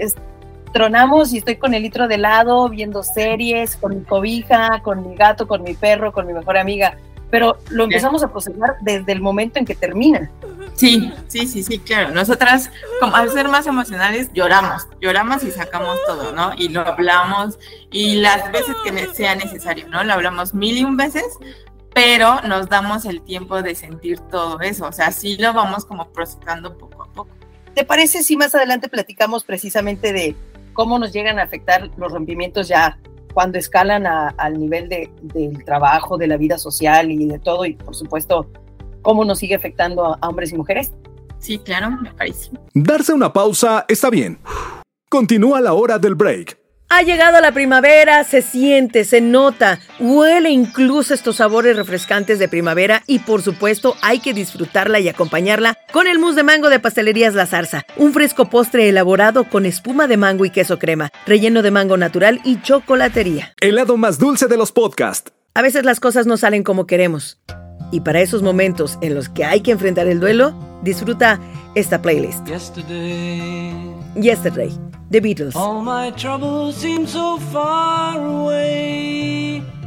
tronamos 0.73 1.33
y 1.33 1.39
estoy 1.39 1.57
con 1.57 1.75
el 1.75 1.83
litro 1.83 2.09
de 2.09 2.17
helado, 2.17 2.69
viendo 2.69 3.03
series, 3.03 3.77
con 3.77 3.99
mi 3.99 4.05
cobija, 4.05 4.81
con 4.83 5.09
mi 5.09 5.17
gato, 5.17 5.47
con 5.47 5.63
mi 5.63 5.75
perro, 5.75 6.13
con 6.13 6.27
mi 6.27 6.33
mejor 6.33 6.57
amiga. 6.57 6.97
Pero 7.31 7.59
lo 7.71 7.85
empezamos 7.85 8.23
a 8.23 8.31
procesar 8.31 8.77
desde 8.81 9.13
el 9.13 9.21
momento 9.21 9.59
en 9.59 9.67
que 9.67 9.75
termina. 9.75 10.31
Sí, 10.75 11.13
sí, 11.27 11.47
sí, 11.47 11.63
sí, 11.63 11.79
claro. 11.81 12.11
Nosotras, 12.15 12.71
como 13.01 13.17
al 13.17 13.31
ser 13.31 13.49
más 13.49 13.67
emocionales, 13.67 14.31
lloramos, 14.33 14.87
lloramos 15.01 15.43
y 15.43 15.51
sacamos 15.51 15.99
todo, 16.07 16.33
¿no? 16.33 16.53
Y 16.57 16.69
lo 16.69 16.87
hablamos 16.87 17.59
y 17.91 18.17
las 18.17 18.51
veces 18.53 18.77
que 18.85 19.15
sea 19.15 19.35
necesario, 19.35 19.89
¿no? 19.89 20.05
Lo 20.05 20.13
hablamos 20.13 20.55
mil 20.55 20.79
y 20.79 20.85
un 20.85 20.97
veces, 20.97 21.25
pero 21.93 22.41
nos 22.43 22.69
damos 22.69 23.05
el 23.07 23.23
tiempo 23.23 23.61
de 23.61 23.75
sentir 23.75 24.21
todo 24.31 24.61
eso, 24.61 24.87
o 24.87 24.93
sea, 24.93 25.11
sí 25.11 25.37
lo 25.37 25.53
vamos 25.53 25.85
como 25.85 26.09
procesando 26.11 26.79
poco 26.79 27.03
a 27.03 27.07
poco. 27.09 27.31
¿Te 27.75 27.85
parece 27.85 28.23
si 28.23 28.37
más 28.37 28.55
adelante 28.55 28.89
platicamos 28.89 29.43
precisamente 29.43 30.13
de 30.13 30.37
cómo 30.75 30.99
nos 31.01 31.13
llegan 31.13 31.41
a 31.41 31.43
afectar 31.43 31.91
los 31.97 32.13
rompimientos 32.13 32.69
ya 32.69 32.99
cuando 33.39 33.57
escalan 33.57 34.05
al 34.05 34.59
nivel 34.59 34.89
de, 34.89 35.13
del 35.23 35.65
trabajo, 35.65 36.19
de 36.19 36.27
la 36.27 36.37
vida 36.37 36.59
social 36.59 37.09
y 37.09 37.25
de 37.25 37.39
todo, 37.39 37.65
y 37.67 37.75
por 37.75 37.95
supuesto 37.95 38.51
cómo 39.01 39.25
nos 39.25 39.39
sigue 39.39 39.55
afectando 39.55 40.05
a, 40.05 40.19
hombres 40.27 40.51
y 40.51 40.57
mujeres. 40.57 40.93
Sí, 41.39 41.61
claro, 41.61 41.89
me 42.03 42.13
parece. 42.15 42.51
Darse 42.75 43.13
una 43.13 43.33
pausa 43.33 43.85
está 43.87 44.11
bien. 44.11 44.41
Continúa 45.09 45.61
la 45.61 45.73
hora 45.75 46.01
del 46.01 46.17
break. 46.17 46.59
Ha 46.91 47.03
llegado 47.03 47.39
la 47.43 47.53
primavera, 47.53 48.25
se 48.25 48.41
siente, 48.41 49.05
se 49.05 49.21
nota, 49.21 49.79
huele 50.01 50.49
incluso 50.49 51.13
estos 51.13 51.37
sabores 51.37 51.77
refrescantes 51.77 52.39
de 52.39 52.49
primavera 52.49 53.03
y 53.07 53.19
por 53.19 53.43
supuesto 53.43 53.95
hay 54.01 54.21
que 54.21 54.33
disfrutarla 54.33 54.99
y 54.99 55.09
acompañarla 55.11 55.77
con 55.93 56.07
el 56.07 56.19
mousse 56.19 56.37
de 56.37 56.45
mango 56.45 56.71
de 56.71 56.81
Pastelerías 56.81 57.35
La 57.35 57.45
Zarza, 57.45 57.85
un 57.99 58.15
fresco 58.15 58.49
postre 58.49 58.89
elaborado 58.89 59.45
con 59.45 59.67
espuma 59.67 60.07
de 60.07 60.17
mango 60.17 60.47
y 60.47 60.51
queso 60.51 60.79
crema, 60.79 61.11
relleno 61.27 61.61
de 61.61 61.71
mango 61.71 61.99
natural 61.99 62.41
y 62.43 62.63
chocolatería. 62.63 63.53
El 63.61 63.75
lado 63.75 63.99
más 63.99 64.19
dulce 64.19 64.47
de 64.47 64.57
los 64.57 64.73
podcasts. 64.73 65.31
A 65.53 65.61
veces 65.61 65.85
las 65.85 66.01
cosas 66.01 66.27
no 66.27 66.39
salen 66.39 66.63
como 66.63 66.87
queremos. 66.87 67.39
Y 67.93 68.01
para 68.01 68.23
esos 68.23 68.43
momentos 68.43 68.97
en 69.03 69.15
los 69.15 69.29
que 69.29 69.45
hay 69.45 69.61
que 69.61 69.73
enfrentar 69.73 70.07
el 70.07 70.21
duelo, 70.21 70.55
disfruta 70.83 71.39
esta 71.75 72.01
playlist. 72.01 72.47
Yesterday. 72.47 73.88
Yesterday, 74.21 74.71
The 75.11 75.21
Beatles. 75.21 75.55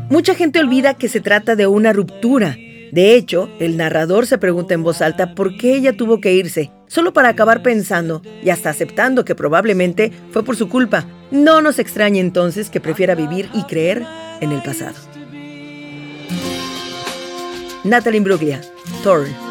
Mucha 0.10 0.36
gente 0.36 0.60
olvida 0.60 0.94
que 0.94 1.08
se 1.08 1.22
trata 1.22 1.56
de 1.56 1.68
una 1.68 1.94
ruptura. 1.94 2.56
De 2.92 3.16
hecho, 3.16 3.50
el 3.60 3.78
narrador 3.78 4.28
se 4.28 4.38
pregunta 4.38 4.74
en 4.74 4.84
voz 4.84 5.02
alta 5.02 5.34
por 5.34 5.56
qué 5.56 5.76
ella 5.76 5.96
tuvo 5.96 6.20
que 6.20 6.34
irse, 6.34 6.72
solo 6.88 7.14
para 7.14 7.30
acabar 7.30 7.64
pensando 7.64 8.22
y 8.44 8.50
hasta 8.50 8.70
aceptando 8.70 9.24
que 9.24 9.36
probablemente 9.36 10.12
fue 10.32 10.44
por 10.44 10.58
su 10.58 10.68
culpa. 10.68 11.06
No 11.32 11.62
nos 11.62 11.80
extrañe 11.80 12.20
entonces 12.20 12.70
que 12.70 12.82
prefiera 12.82 13.16
vivir 13.16 13.50
y 13.54 13.64
creer 13.64 14.06
en 14.42 14.52
el 14.52 14.62
pasado. 14.62 14.96
Natalie 17.84 18.18
Imbruglia, 18.18 18.62
Torn. 19.04 19.51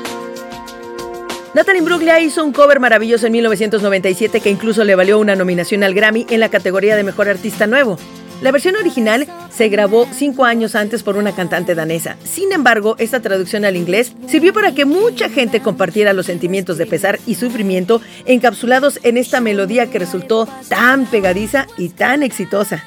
Natalie 1.52 1.80
Imbruglia 1.80 2.20
hizo 2.20 2.44
un 2.44 2.52
cover 2.52 2.78
maravilloso 2.78 3.26
en 3.26 3.32
1997 3.32 4.40
que 4.40 4.50
incluso 4.50 4.84
le 4.84 4.94
valió 4.94 5.18
una 5.18 5.34
nominación 5.34 5.82
al 5.82 5.94
Grammy 5.94 6.24
en 6.30 6.38
la 6.38 6.48
categoría 6.48 6.94
de 6.94 7.02
Mejor 7.02 7.28
Artista 7.28 7.66
Nuevo. 7.66 7.98
La 8.40 8.52
versión 8.52 8.76
original 8.76 9.26
se 9.50 9.68
grabó 9.68 10.06
cinco 10.12 10.44
años 10.44 10.76
antes 10.76 11.02
por 11.02 11.16
una 11.16 11.34
cantante 11.34 11.74
danesa. 11.74 12.16
Sin 12.22 12.52
embargo, 12.52 12.94
esta 12.98 13.20
traducción 13.20 13.64
al 13.64 13.76
inglés 13.76 14.12
sirvió 14.28 14.52
para 14.52 14.72
que 14.72 14.84
mucha 14.84 15.28
gente 15.28 15.60
compartiera 15.60 16.12
los 16.12 16.26
sentimientos 16.26 16.78
de 16.78 16.86
pesar 16.86 17.18
y 17.26 17.34
sufrimiento 17.34 18.00
encapsulados 18.26 19.00
en 19.02 19.16
esta 19.16 19.40
melodía 19.40 19.90
que 19.90 19.98
resultó 19.98 20.48
tan 20.68 21.04
pegadiza 21.06 21.66
y 21.76 21.88
tan 21.88 22.22
exitosa. 22.22 22.84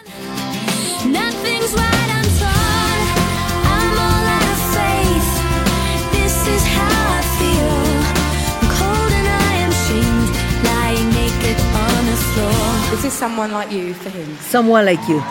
Someone 13.01 13.51
Like 13.51 13.73
You 13.73 13.93
for 13.95 14.09
him. 14.09 14.37
Someone 14.49 14.85
Like 14.85 15.03
You, 15.07 15.21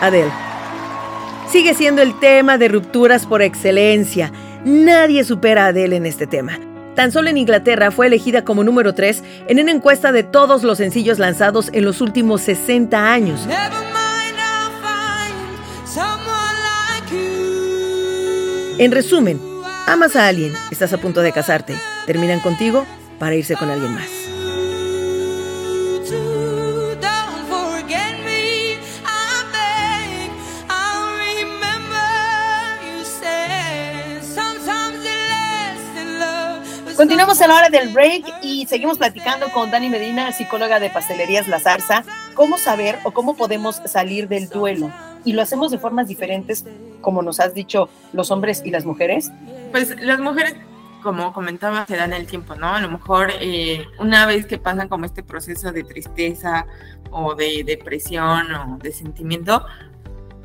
Adele. 0.00 0.32
Sigue 1.48 1.74
siendo 1.74 2.02
el 2.02 2.18
tema 2.18 2.58
de 2.58 2.68
rupturas 2.68 3.26
por 3.26 3.42
excelencia. 3.42 4.32
Nadie 4.64 5.22
supera 5.24 5.66
a 5.66 5.68
Adele 5.68 5.96
en 5.96 6.06
este 6.06 6.26
tema. 6.26 6.58
Tan 6.96 7.12
solo 7.12 7.30
en 7.30 7.38
Inglaterra 7.38 7.90
fue 7.90 8.08
elegida 8.08 8.44
como 8.44 8.64
número 8.64 8.94
3 8.94 9.22
en 9.48 9.60
una 9.60 9.70
encuesta 9.70 10.12
de 10.12 10.24
todos 10.24 10.62
los 10.62 10.78
sencillos 10.78 11.18
lanzados 11.18 11.70
en 11.72 11.84
los 11.84 12.00
últimos 12.00 12.42
60 12.42 13.12
años. 13.12 13.40
En 18.78 18.90
resumen, 18.90 19.40
amas 19.86 20.16
a 20.16 20.26
alguien, 20.26 20.52
estás 20.70 20.92
a 20.92 20.98
punto 20.98 21.22
de 21.22 21.32
casarte, 21.32 21.76
terminan 22.04 22.40
contigo 22.40 22.84
para 23.18 23.36
irse 23.36 23.54
con 23.56 23.70
alguien 23.70 23.94
más. 23.94 24.21
Continuamos 37.02 37.40
a 37.40 37.48
la 37.48 37.56
hora 37.56 37.68
del 37.68 37.92
break 37.92 38.32
y 38.42 38.64
seguimos 38.66 38.96
platicando 38.96 39.48
con 39.48 39.72
Dani 39.72 39.88
Medina, 39.88 40.30
psicóloga 40.30 40.78
de 40.78 40.88
Pastelerías 40.88 41.48
La 41.48 41.58
Zarza, 41.58 42.04
cómo 42.34 42.58
saber 42.58 42.96
o 43.02 43.10
cómo 43.10 43.34
podemos 43.34 43.82
salir 43.86 44.28
del 44.28 44.48
duelo. 44.48 44.88
Y 45.24 45.32
lo 45.32 45.42
hacemos 45.42 45.72
de 45.72 45.78
formas 45.78 46.06
diferentes, 46.06 46.64
como 47.00 47.20
nos 47.22 47.40
has 47.40 47.54
dicho, 47.54 47.88
los 48.12 48.30
hombres 48.30 48.62
y 48.64 48.70
las 48.70 48.84
mujeres. 48.84 49.32
Pues 49.72 50.00
las 50.00 50.20
mujeres, 50.20 50.54
como 51.02 51.32
comentaba, 51.32 51.86
se 51.86 51.96
dan 51.96 52.12
el 52.12 52.28
tiempo, 52.28 52.54
¿no? 52.54 52.68
A 52.68 52.80
lo 52.80 52.88
mejor 52.88 53.32
eh, 53.40 53.84
una 53.98 54.24
vez 54.24 54.46
que 54.46 54.58
pasan 54.58 54.86
como 54.88 55.04
este 55.04 55.24
proceso 55.24 55.72
de 55.72 55.82
tristeza 55.82 56.66
o 57.10 57.34
de 57.34 57.64
depresión 57.66 58.54
o 58.54 58.78
de 58.80 58.92
sentimiento, 58.92 59.66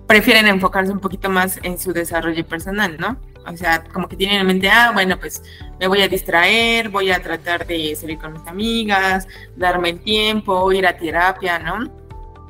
prefieren 0.07 0.47
enfocarse 0.47 0.91
un 0.91 1.01
poquito 1.01 1.29
más 1.29 1.59
en 1.61 1.77
su 1.77 1.93
desarrollo 1.93 2.47
personal, 2.47 2.97
¿no? 2.99 3.17
O 3.51 3.56
sea, 3.56 3.84
como 3.84 4.08
que 4.08 4.16
tienen 4.16 4.42
en 4.42 4.48
mente, 4.48 4.70
ah, 4.70 4.92
bueno, 4.94 5.18
pues 5.20 5.42
me 5.80 5.88
voy 5.88 6.01
a 6.01 6.08
distraer, 6.08 6.89
voy 6.89 7.12
a 7.12 7.22
tratar 7.22 7.66
de 7.66 7.96
salir 7.96 8.18
con 8.18 8.34
mis 8.34 8.46
amigas, 8.48 9.27
darme 9.56 9.89
el 9.92 10.00
tiempo, 10.01 10.72
ir 10.74 10.86
a 10.86 10.98
terapia, 10.98 11.60
¿no? 11.60 11.89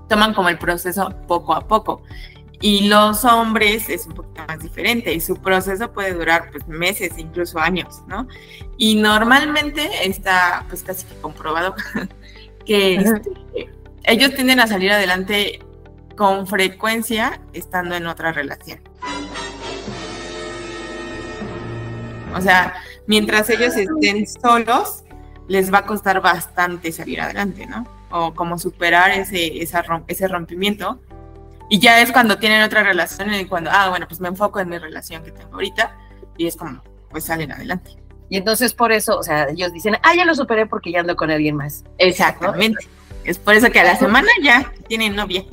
Toman 0.09 0.33
como 0.33 0.49
el 0.49 0.57
proceso 0.57 1.13
poco 1.27 1.53
a 1.53 1.67
poco. 1.67 2.01
Y 2.59 2.87
los 2.87 3.23
hombres 3.23 3.87
es 3.89 4.07
un 4.07 4.13
poquito 4.13 4.41
más 4.47 4.59
diferente 4.59 5.13
y 5.13 5.21
su 5.21 5.35
proceso 5.35 5.91
puede 5.91 6.13
durar 6.13 6.49
pues 6.51 6.67
meses, 6.67 7.11
incluso 7.17 7.59
años, 7.59 8.01
¿no? 8.07 8.27
Y 8.77 8.95
normalmente 8.95 9.87
está 10.07 10.65
pues 10.67 10.81
casi 10.81 11.05
que 11.05 11.15
comprobado 11.21 11.75
que 12.65 12.95
este, 12.95 13.31
ellos 14.03 14.33
tienden 14.33 14.59
a 14.59 14.65
salir 14.65 14.91
adelante 14.91 15.59
con 16.15 16.47
frecuencia 16.47 17.39
estando 17.53 17.95
en 17.95 18.07
otra 18.07 18.31
relación. 18.31 18.79
O 22.37 22.41
sea, 22.41 22.75
mientras 23.07 23.49
ellos 23.49 23.75
estén 23.75 24.27
solos, 24.27 25.03
les 25.47 25.73
va 25.73 25.79
a 25.79 25.85
costar 25.85 26.21
bastante 26.21 26.91
salir 26.91 27.21
adelante, 27.21 27.65
¿no? 27.65 27.85
O 28.11 28.33
como 28.33 28.57
superar 28.57 29.11
ese, 29.11 29.61
ese 29.61 30.27
rompimiento. 30.27 30.99
Y 31.69 31.79
ya 31.79 32.01
es 32.01 32.11
cuando 32.11 32.37
tienen 32.37 32.61
otra 32.61 32.83
relación 32.83 33.33
y 33.33 33.45
cuando, 33.45 33.69
ah, 33.73 33.89
bueno, 33.89 34.07
pues 34.07 34.21
me 34.21 34.29
enfoco 34.29 34.59
en 34.59 34.69
mi 34.69 34.77
relación 34.77 35.23
que 35.23 35.31
tengo 35.31 35.53
ahorita 35.53 35.97
y 36.37 36.47
es 36.47 36.55
como, 36.55 36.81
pues 37.09 37.25
salen 37.25 37.51
adelante. 37.51 37.91
Y 38.29 38.37
entonces 38.37 38.73
por 38.73 38.91
eso, 38.91 39.17
o 39.17 39.23
sea, 39.23 39.49
ellos 39.49 39.73
dicen, 39.73 39.97
ah, 40.03 40.15
ya 40.15 40.25
lo 40.25 40.35
superé 40.35 40.65
porque 40.65 40.91
ya 40.91 41.01
ando 41.01 41.15
con 41.15 41.31
alguien 41.31 41.55
más. 41.55 41.83
Exactamente. 41.97 42.87
Es 43.23 43.37
por 43.37 43.55
eso 43.55 43.69
que 43.69 43.81
a 43.81 43.83
la 43.83 43.97
semana 43.97 44.29
ya 44.41 44.71
tienen 44.87 45.15
novia. 45.15 45.43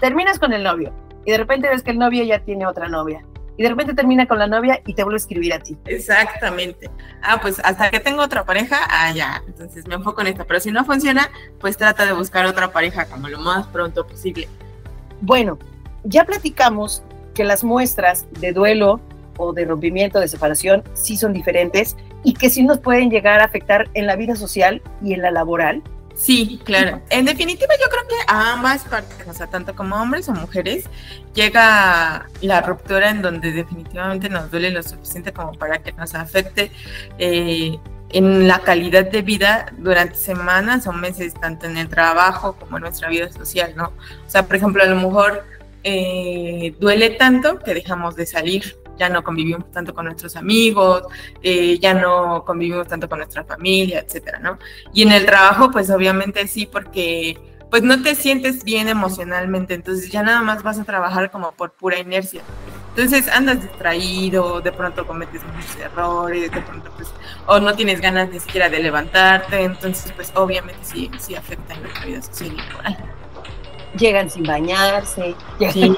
Terminas 0.00 0.38
con 0.38 0.52
el 0.52 0.62
novio 0.62 0.92
y 1.24 1.32
de 1.32 1.38
repente 1.38 1.68
ves 1.68 1.82
que 1.82 1.90
el 1.90 1.98
novio 1.98 2.22
ya 2.22 2.40
tiene 2.40 2.66
otra 2.66 2.88
novia 2.88 3.24
y 3.56 3.62
de 3.62 3.68
repente 3.68 3.94
termina 3.94 4.26
con 4.26 4.38
la 4.38 4.46
novia 4.46 4.80
y 4.86 4.94
te 4.94 5.02
vuelve 5.04 5.16
a 5.16 5.18
escribir 5.18 5.52
a 5.54 5.58
ti. 5.58 5.76
Exactamente. 5.84 6.90
Ah, 7.22 7.38
pues 7.40 7.60
hasta 7.62 7.90
que 7.90 8.00
tengo 8.00 8.22
otra 8.22 8.44
pareja, 8.44 8.78
ah, 8.88 9.12
ya, 9.14 9.42
entonces 9.46 9.86
me 9.86 9.94
enfoco 9.94 10.20
en 10.22 10.28
esto. 10.28 10.44
Pero 10.46 10.60
si 10.60 10.70
no 10.70 10.84
funciona, 10.84 11.30
pues 11.60 11.76
trata 11.76 12.06
de 12.06 12.12
buscar 12.12 12.46
otra 12.46 12.72
pareja 12.72 13.06
como 13.06 13.28
lo 13.28 13.38
más 13.38 13.66
pronto 13.66 14.06
posible. 14.06 14.48
Bueno, 15.20 15.58
ya 16.04 16.24
platicamos 16.24 17.02
que 17.34 17.44
las 17.44 17.64
muestras 17.64 18.26
de 18.40 18.52
duelo 18.52 19.00
o 19.36 19.52
de 19.52 19.64
rompimiento, 19.64 20.20
de 20.20 20.28
separación, 20.28 20.82
sí 20.94 21.16
son 21.16 21.32
diferentes 21.32 21.96
y 22.22 22.34
que 22.34 22.50
sí 22.50 22.62
nos 22.62 22.78
pueden 22.78 23.10
llegar 23.10 23.40
a 23.40 23.44
afectar 23.44 23.88
en 23.94 24.06
la 24.06 24.16
vida 24.16 24.36
social 24.36 24.82
y 25.02 25.14
en 25.14 25.22
la 25.22 25.30
laboral. 25.30 25.82
Sí, 26.14 26.60
claro. 26.64 27.00
En 27.10 27.24
definitiva, 27.24 27.74
yo 27.82 27.90
creo 27.90 28.06
que 28.08 28.14
a 28.26 28.52
ambas 28.52 28.84
partes, 28.84 29.26
o 29.26 29.32
sea, 29.32 29.46
tanto 29.46 29.74
como 29.74 29.96
hombres 29.96 30.28
o 30.28 30.32
mujeres, 30.32 30.84
llega 31.34 32.28
la 32.40 32.60
ruptura 32.60 33.10
en 33.10 33.22
donde 33.22 33.52
definitivamente 33.52 34.28
nos 34.28 34.50
duele 34.50 34.70
lo 34.70 34.82
suficiente 34.82 35.32
como 35.32 35.52
para 35.52 35.82
que 35.82 35.92
nos 35.92 36.14
afecte 36.14 36.70
eh, 37.18 37.78
en 38.10 38.46
la 38.46 38.60
calidad 38.60 39.10
de 39.10 39.22
vida 39.22 39.72
durante 39.78 40.16
semanas 40.16 40.86
o 40.86 40.92
meses, 40.92 41.34
tanto 41.34 41.66
en 41.66 41.76
el 41.76 41.88
trabajo 41.88 42.54
como 42.54 42.76
en 42.76 42.82
nuestra 42.82 43.08
vida 43.08 43.30
social, 43.32 43.72
¿no? 43.74 43.92
O 44.26 44.30
sea, 44.30 44.46
por 44.46 44.56
ejemplo, 44.56 44.82
a 44.82 44.86
lo 44.86 44.96
mejor 44.96 45.44
eh, 45.84 46.74
duele 46.78 47.10
tanto 47.10 47.58
que 47.58 47.74
dejamos 47.74 48.14
de 48.14 48.26
salir 48.26 48.76
ya 49.02 49.08
no 49.08 49.24
convivimos 49.24 49.68
tanto 49.72 49.92
con 49.92 50.04
nuestros 50.04 50.36
amigos, 50.36 51.02
eh, 51.42 51.76
ya 51.80 51.92
no 51.92 52.44
convivimos 52.44 52.86
tanto 52.86 53.08
con 53.08 53.18
nuestra 53.18 53.42
familia, 53.42 53.98
etcétera, 53.98 54.38
¿no? 54.38 54.58
Y 54.94 55.02
en 55.02 55.10
el 55.10 55.26
trabajo, 55.26 55.72
pues 55.72 55.90
obviamente 55.90 56.46
sí, 56.46 56.66
porque 56.66 57.36
pues 57.68 57.82
no 57.82 58.00
te 58.00 58.14
sientes 58.14 58.62
bien 58.62 58.86
emocionalmente, 58.88 59.74
entonces 59.74 60.08
ya 60.12 60.22
nada 60.22 60.42
más 60.42 60.62
vas 60.62 60.78
a 60.78 60.84
trabajar 60.84 61.32
como 61.32 61.50
por 61.50 61.72
pura 61.72 61.98
inercia. 61.98 62.42
Entonces 62.90 63.26
andas 63.28 63.60
distraído, 63.60 64.60
de 64.60 64.70
pronto 64.70 65.04
cometes 65.04 65.42
muchos 65.42 65.76
errores, 65.76 66.52
de 66.52 66.60
pronto 66.60 66.92
pues, 66.94 67.08
o 67.46 67.58
no 67.58 67.74
tienes 67.74 68.00
ganas 68.00 68.28
ni 68.30 68.38
siquiera 68.38 68.68
de 68.68 68.78
levantarte, 68.78 69.62
entonces 69.62 70.12
pues 70.12 70.30
obviamente 70.36 70.80
sí, 70.84 71.10
sí 71.18 71.34
afecta 71.34 71.74
en 71.74 71.82
nuestra 71.82 72.04
vida 72.04 72.22
social 72.22 72.52
y 72.52 73.21
Llegan 73.98 74.30
sin 74.30 74.44
bañarse. 74.44 75.34
Sí, 75.72 75.94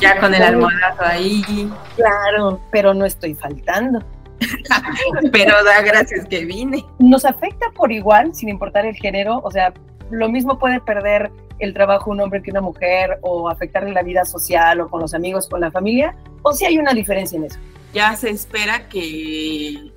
ya 0.00 0.18
con 0.18 0.34
el 0.34 0.42
almohadazo 0.42 1.04
ahí. 1.04 1.70
Claro, 1.96 2.60
pero 2.70 2.94
no 2.94 3.04
estoy 3.04 3.34
faltando. 3.34 4.02
pero 5.32 5.62
da 5.64 5.82
gracias 5.82 6.26
que 6.26 6.44
vine. 6.44 6.84
Nos 6.98 7.24
afecta 7.24 7.66
por 7.74 7.92
igual, 7.92 8.34
sin 8.34 8.48
importar 8.48 8.86
el 8.86 8.94
género, 8.94 9.40
o 9.44 9.50
sea, 9.50 9.72
lo 10.10 10.28
mismo 10.28 10.58
puede 10.58 10.80
perder 10.80 11.30
el 11.58 11.72
trabajo 11.72 12.10
un 12.10 12.20
hombre 12.20 12.42
que 12.42 12.50
una 12.50 12.60
mujer 12.60 13.18
o 13.22 13.48
afectarle 13.48 13.92
la 13.92 14.02
vida 14.02 14.24
social 14.24 14.80
o 14.80 14.88
con 14.88 15.00
los 15.00 15.14
amigos, 15.14 15.48
con 15.48 15.60
la 15.60 15.70
familia, 15.70 16.16
o 16.42 16.52
si 16.52 16.64
hay 16.64 16.78
una 16.78 16.92
diferencia 16.92 17.36
en 17.36 17.44
eso. 17.44 17.58
Ya 17.92 18.14
se 18.16 18.30
espera 18.30 18.88
que 18.88 19.92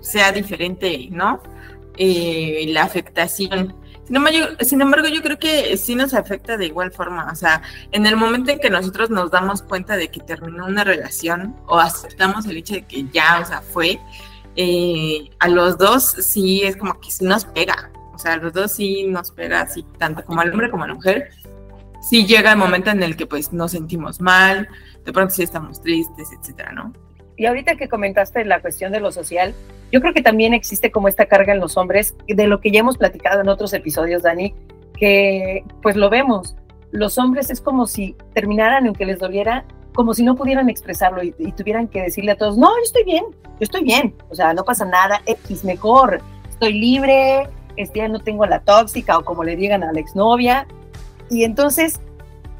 sea 0.00 0.32
diferente, 0.32 1.08
¿no? 1.10 1.40
Eh, 1.96 2.66
la 2.68 2.82
afectación. 2.82 3.74
Sin 4.60 4.80
embargo, 4.80 5.08
yo 5.08 5.22
creo 5.22 5.38
que 5.38 5.76
sí 5.76 5.94
nos 5.94 6.14
afecta 6.14 6.56
de 6.56 6.66
igual 6.66 6.92
forma. 6.92 7.30
O 7.30 7.34
sea, 7.34 7.62
en 7.92 8.06
el 8.06 8.16
momento 8.16 8.50
en 8.50 8.58
que 8.58 8.70
nosotros 8.70 9.10
nos 9.10 9.30
damos 9.30 9.62
cuenta 9.62 9.96
de 9.96 10.08
que 10.08 10.20
terminó 10.20 10.66
una 10.66 10.84
relación 10.84 11.56
o 11.66 11.78
aceptamos 11.78 12.46
el 12.46 12.56
hecho 12.56 12.74
de 12.74 12.82
que 12.82 13.06
ya, 13.12 13.40
o 13.42 13.44
sea, 13.44 13.60
fue, 13.60 14.00
eh, 14.56 15.30
a 15.38 15.48
los 15.48 15.78
dos 15.78 16.04
sí 16.04 16.62
es 16.62 16.76
como 16.76 16.98
que 17.00 17.10
sí 17.10 17.24
nos 17.24 17.44
pega. 17.44 17.90
O 18.14 18.18
sea, 18.18 18.36
los 18.36 18.52
dos 18.52 18.72
sí 18.72 19.04
nos 19.04 19.30
pega 19.30 19.60
así, 19.60 19.84
tanto 19.98 20.24
como 20.24 20.40
al 20.40 20.50
hombre 20.50 20.70
como 20.70 20.84
a 20.84 20.88
la 20.88 20.94
mujer. 20.94 21.30
Sí 22.00 22.26
llega 22.26 22.52
el 22.52 22.58
momento 22.58 22.90
en 22.90 23.02
el 23.02 23.16
que 23.16 23.26
pues 23.26 23.52
nos 23.52 23.72
sentimos 23.72 24.20
mal, 24.20 24.68
de 25.04 25.12
pronto 25.12 25.34
sí 25.34 25.42
estamos 25.42 25.82
tristes, 25.82 26.28
etcétera, 26.32 26.72
¿no? 26.72 26.92
Y 27.38 27.46
ahorita 27.46 27.76
que 27.76 27.88
comentaste 27.88 28.44
la 28.44 28.60
cuestión 28.60 28.90
de 28.90 28.98
lo 28.98 29.12
social, 29.12 29.54
yo 29.92 30.00
creo 30.00 30.12
que 30.12 30.22
también 30.22 30.54
existe 30.54 30.90
como 30.90 31.06
esta 31.06 31.26
carga 31.26 31.54
en 31.54 31.60
los 31.60 31.76
hombres, 31.76 32.16
de 32.26 32.46
lo 32.48 32.60
que 32.60 32.72
ya 32.72 32.80
hemos 32.80 32.98
platicado 32.98 33.40
en 33.40 33.48
otros 33.48 33.72
episodios, 33.72 34.24
Dani, 34.24 34.52
que 34.98 35.62
pues 35.80 35.96
lo 35.96 36.10
vemos. 36.10 36.56
Los 36.90 37.16
hombres 37.16 37.48
es 37.48 37.60
como 37.60 37.86
si 37.86 38.16
terminaran, 38.34 38.86
aunque 38.86 39.06
les 39.06 39.20
doliera, 39.20 39.64
como 39.94 40.14
si 40.14 40.24
no 40.24 40.34
pudieran 40.34 40.68
expresarlo 40.68 41.22
y, 41.22 41.32
tuvieran 41.52 41.86
que 41.86 42.02
decirle 42.02 42.32
a 42.32 42.36
todos, 42.36 42.58
no, 42.58 42.68
yo 42.76 42.82
estoy 42.82 43.04
bien, 43.04 43.24
yo 43.24 43.60
estoy 43.60 43.84
bien, 43.84 44.14
o 44.30 44.34
sea, 44.34 44.52
no 44.52 44.64
pasa 44.64 44.84
nada, 44.84 45.22
X 45.24 45.64
mejor, 45.64 46.20
estoy 46.48 46.72
libre, 46.72 47.48
este 47.76 48.00
ya 48.00 48.08
no 48.08 48.18
tengo 48.18 48.46
la 48.46 48.60
tóxica 48.60 49.16
o 49.16 49.24
como 49.24 49.44
le 49.44 49.54
digan 49.54 49.84
a 49.84 49.92
la 49.92 50.00
exnovia. 50.00 50.66
Y 51.30 51.44
entonces, 51.44 52.00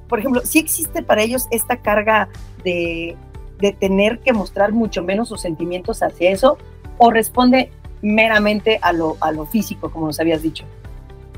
por 0.09 0.21
ejemplo, 0.21 0.43
si 0.45 0.61
existe 0.61 1.03
para 1.03 1.23
ellos 1.23 1.49
esta 1.51 1.79
carga 1.79 2.29
de, 2.63 3.17
de 3.59 3.73
tener 3.73 4.21
que 4.21 4.33
mostrar 4.33 4.73
mucho 4.73 5.03
menos 5.03 5.29
sus 5.29 5.41
sentimientos 5.41 6.03
hacia 6.03 6.31
eso 6.31 6.59
o 6.97 7.11
responde 7.11 7.71
meramente 8.03 8.79
a 8.83 8.93
lo, 8.93 9.17
a 9.21 9.33
lo 9.33 9.47
físico, 9.47 9.91
como 9.91 10.07
nos 10.07 10.21
habías 10.21 10.43
dicho. 10.43 10.65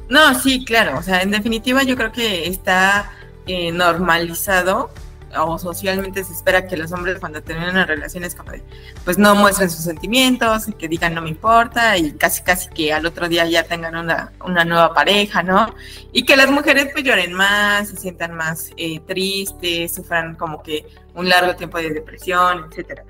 No, 0.08 0.34
sí, 0.34 0.64
claro, 0.64 0.98
o 0.98 1.02
sea, 1.02 1.22
en 1.22 1.30
definitiva 1.30 1.82
yo 1.82 1.96
creo 1.96 2.12
que 2.12 2.48
está 2.48 3.12
eh, 3.46 3.72
normalizado 3.72 4.90
o 5.38 5.58
socialmente 5.58 6.24
se 6.24 6.32
espera 6.32 6.66
que 6.66 6.76
los 6.76 6.92
hombres 6.92 7.18
cuando 7.18 7.42
terminan 7.42 7.86
relaciones 7.86 8.34
como 8.34 8.52
de, 8.52 8.62
pues 9.04 9.18
no 9.18 9.34
muestren 9.34 9.70
sus 9.70 9.84
sentimientos, 9.84 10.66
que 10.78 10.88
digan 10.88 11.14
no 11.14 11.22
me 11.22 11.28
importa 11.28 11.96
y 11.96 12.12
casi 12.12 12.42
casi 12.42 12.68
que 12.70 12.92
al 12.92 13.06
otro 13.06 13.28
día 13.28 13.46
ya 13.46 13.62
tengan 13.64 13.96
una, 13.96 14.32
una 14.44 14.64
nueva 14.64 14.92
pareja, 14.94 15.42
¿no? 15.42 15.74
Y 16.12 16.24
que 16.24 16.36
las 16.36 16.50
mujeres 16.50 16.88
pues 16.92 17.04
lloren 17.04 17.32
más, 17.32 17.88
se 17.88 17.96
sientan 17.96 18.34
más 18.34 18.70
eh, 18.76 19.00
tristes, 19.06 19.94
sufran 19.94 20.34
como 20.34 20.62
que 20.62 20.86
un 21.14 21.28
largo 21.28 21.54
tiempo 21.56 21.78
de 21.78 21.90
depresión, 21.90 22.66
etcétera. 22.70 23.04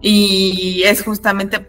Y 0.00 0.82
es 0.84 1.02
justamente, 1.02 1.60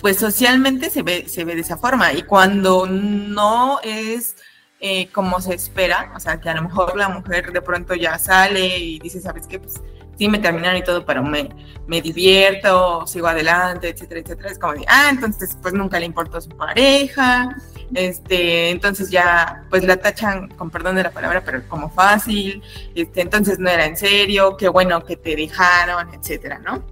pues 0.00 0.16
socialmente 0.18 0.90
se 0.90 1.02
ve, 1.02 1.28
se 1.28 1.44
ve 1.44 1.54
de 1.54 1.60
esa 1.60 1.76
forma 1.76 2.12
y 2.12 2.22
cuando 2.22 2.86
no 2.86 3.80
es 3.82 4.36
eh, 4.80 5.08
como 5.08 5.40
se 5.40 5.54
espera, 5.54 6.12
o 6.14 6.20
sea, 6.20 6.40
que 6.40 6.50
a 6.50 6.54
lo 6.54 6.62
mejor 6.62 6.96
la 6.96 7.08
mujer 7.08 7.52
de 7.52 7.62
pronto 7.62 7.94
ya 7.94 8.18
sale 8.18 8.78
y 8.78 8.98
dice, 8.98 9.20
¿sabes 9.20 9.46
qué? 9.46 9.58
Pues 9.58 9.80
sí, 10.18 10.28
me 10.28 10.38
terminaron 10.38 10.76
y 10.76 10.82
todo, 10.82 11.04
pero 11.06 11.22
me, 11.22 11.48
me 11.86 12.02
divierto, 12.02 13.06
sigo 13.06 13.26
adelante, 13.26 13.88
etcétera, 13.88 14.20
etcétera. 14.20 14.50
Es 14.50 14.58
como 14.58 14.74
de, 14.74 14.84
ah, 14.88 15.08
entonces 15.10 15.56
pues 15.62 15.74
nunca 15.74 15.98
le 15.98 16.06
importó 16.06 16.40
su 16.40 16.50
pareja, 16.50 17.56
este, 17.94 18.70
entonces 18.70 19.10
ya 19.10 19.64
pues 19.70 19.84
la 19.84 19.96
tachan, 19.96 20.48
con 20.50 20.70
perdón 20.70 20.96
de 20.96 21.04
la 21.04 21.10
palabra, 21.10 21.42
pero 21.44 21.66
como 21.68 21.88
fácil, 21.90 22.62
este, 22.94 23.22
entonces 23.22 23.58
no 23.58 23.70
era 23.70 23.86
en 23.86 23.96
serio, 23.96 24.56
qué 24.56 24.68
bueno 24.68 25.02
que 25.04 25.16
te 25.16 25.36
dejaron, 25.36 26.12
etcétera, 26.12 26.58
¿no? 26.58 26.84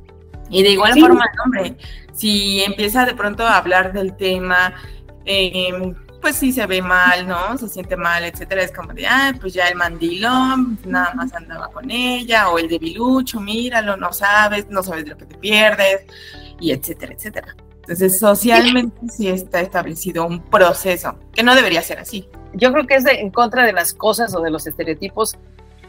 Y 0.51 0.63
de 0.63 0.71
igual 0.71 0.99
forma, 0.99 1.25
hombre, 1.45 1.77
si 2.13 2.63
empieza 2.63 3.07
de 3.07 3.15
pronto 3.15 3.47
a 3.47 3.57
hablar 3.57 3.93
del 3.93 4.17
tema, 4.17 4.75
eh, 5.25 5.95
pues 6.25 6.37
sí 6.37 6.53
se 6.53 6.67
ve 6.67 6.81
mal, 6.81 7.29
¿no? 7.29 7.59
Se 7.59 7.69
siente 7.69 7.99
mal, 7.99 8.25
etcétera. 8.25 8.63
Es 8.63 8.73
como 8.73 8.95
de, 8.95 9.07
ah, 9.07 9.35
pues 9.39 9.53
ya 9.53 9.69
el 9.69 9.75
mandilón, 9.75 10.79
nada 10.87 11.13
más 11.13 11.35
andaba 11.35 11.69
con 11.69 11.91
ella, 11.91 12.49
o 12.49 12.59
el 12.59 12.67
debilucho, 12.67 13.41
míralo, 13.41 13.99
no 13.99 14.11
sabes, 14.11 14.67
no 14.71 14.83
sabes 14.83 15.05
de 15.05 15.11
lo 15.11 15.19
que 15.19 15.27
te 15.27 15.37
pierdes, 15.37 16.07
y 16.59 16.73
etcétera, 16.73 17.13
etcétera. 17.13 17.55
Entonces, 17.75 18.19
socialmente 18.19 18.97
sí 19.15 19.29
está 19.29 19.61
establecido 19.61 20.25
un 20.25 20.41
proceso 20.41 21.19
que 21.35 21.43
no 21.43 21.55
debería 21.55 21.83
ser 21.83 21.99
así. 21.99 22.27
Yo 22.55 22.73
creo 22.73 22.87
que 22.87 22.95
es 22.95 23.05
en 23.05 23.29
contra 23.29 23.67
de 23.67 23.75
las 23.75 23.93
cosas 23.93 24.35
o 24.35 24.41
de 24.41 24.51
los 24.51 24.67
estereotipos, 24.67 25.37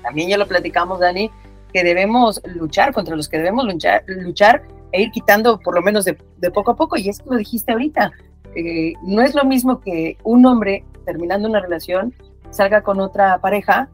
también 0.04 0.28
ya 0.28 0.38
lo 0.38 0.50
platicamos, 0.50 1.00
Dani, 1.00 1.32
que 1.72 1.82
debemos 1.86 2.42
luchar, 2.44 2.94
contra 2.94 3.16
los 3.16 3.30
que 3.30 3.38
debemos 3.38 3.64
luchar, 3.64 4.04
luchar 4.08 4.64
e 4.92 5.04
ir 5.04 5.12
quitando 5.12 5.62
por 5.62 5.76
lo 5.76 5.82
menos 5.82 6.04
de, 6.04 6.18
de 6.40 6.52
poco 6.52 6.72
a 6.72 6.76
poco, 6.76 6.98
y 6.98 7.08
es 7.08 7.20
que 7.20 7.30
lo 7.30 7.38
dijiste 7.38 7.72
ahorita, 7.72 8.12
eh, 8.56 8.94
no 9.04 9.22
es 9.22 9.36
lo 9.36 9.44
mismo 9.46 9.82
que 9.82 10.18
un 10.24 10.46
hombre 10.46 10.84
terminando 11.06 11.48
una 11.48 11.60
relación 11.60 12.14
salga 12.50 12.82
con 12.82 13.00
otra 13.00 13.40
pareja 13.40 13.90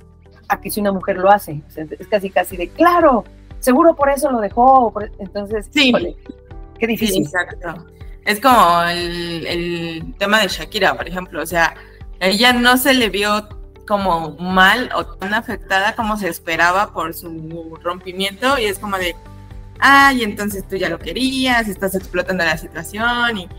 a 0.48 0.62
que 0.62 0.70
si 0.70 0.80
una 0.80 0.92
mujer 0.92 1.18
lo 1.18 1.32
hace. 1.32 1.62
es 1.76 2.08
casi 2.08 2.30
casi 2.30 2.58
de, 2.58 2.70
claro, 2.70 3.24
seguro 3.60 3.96
por 3.96 4.10
eso 4.10 4.30
lo 4.32 4.40
dejó. 4.40 4.94
entonces, 5.20 5.68
sí. 5.72 5.94
qué 6.80 6.88
difícil. 6.88 7.24
exacto. 7.24 7.86
Es 8.26 8.40
como 8.40 8.84
el, 8.84 9.48
el, 9.48 10.16
tema 10.18 10.40
de 10.42 10.48
Shakira, 10.48 10.96
por 10.96 11.08
ejemplo. 11.08 11.42
O 11.42 11.46
sea, 11.46 11.74
ella 12.20 12.54
no 12.54 12.78
se 12.78 12.94
le 12.94 13.10
vio 13.10 13.48
como 13.88 14.36
mal 14.38 14.90
o 14.96 15.06
tan 15.06 15.34
afectada 15.34 15.96
como 15.96 16.18
se 16.18 16.30
esperaba 16.30 16.94
por 16.94 17.14
su 17.14 17.78
rompimiento 17.82 18.58
y 18.60 18.66
es 18.66 18.78
como 18.78 18.98
de, 18.98 19.16
ay, 19.80 20.24
entonces 20.24 20.68
tú 20.68 20.76
ya 20.76 20.90
lo 20.90 21.00
querías, 21.00 21.68
estás 21.68 21.96
explotando 21.96 22.46
la 22.46 22.58
situación 22.58 23.38
y 23.38 23.50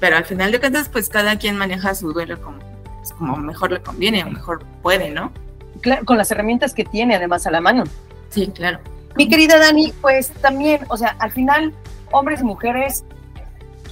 pero 0.00 0.16
al 0.16 0.24
final 0.24 0.52
de 0.52 0.60
cuentas, 0.60 0.88
pues 0.88 1.08
cada 1.08 1.36
quien 1.38 1.56
maneja 1.56 1.94
su 1.94 2.12
duelo 2.12 2.40
como, 2.40 2.58
pues, 2.98 3.12
como 3.12 3.36
mejor 3.36 3.72
le 3.72 3.80
conviene 3.80 4.24
o 4.24 4.30
mejor 4.30 4.64
puede, 4.82 5.10
¿no? 5.10 5.32
Claro, 5.80 6.04
con 6.04 6.18
las 6.18 6.30
herramientas 6.30 6.74
que 6.74 6.84
tiene 6.84 7.14
además 7.14 7.46
a 7.46 7.50
la 7.50 7.60
mano. 7.60 7.84
Sí, 8.30 8.48
claro. 8.48 8.78
Mi 9.16 9.28
querida 9.28 9.58
Dani, 9.58 9.92
pues 10.00 10.30
también, 10.30 10.80
o 10.88 10.96
sea, 10.96 11.16
al 11.18 11.32
final, 11.32 11.72
hombres 12.12 12.40
y 12.40 12.44
mujeres, 12.44 13.04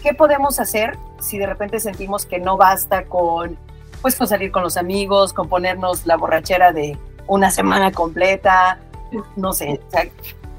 ¿qué 0.02 0.12
podemos 0.12 0.60
hacer 0.60 0.98
si 1.20 1.38
de 1.38 1.46
repente 1.46 1.80
sentimos 1.80 2.26
que 2.26 2.38
no 2.38 2.56
basta 2.56 3.04
con, 3.04 3.56
pues, 4.02 4.16
con 4.16 4.28
salir 4.28 4.52
con 4.52 4.62
los 4.62 4.76
amigos, 4.76 5.32
con 5.32 5.48
ponernos 5.48 6.06
la 6.06 6.16
borrachera 6.16 6.72
de 6.72 6.98
una 7.26 7.50
semana 7.50 7.90
completa? 7.92 8.78
No 9.36 9.54
sé, 9.54 9.80
o 9.86 9.90
sea, 9.90 10.04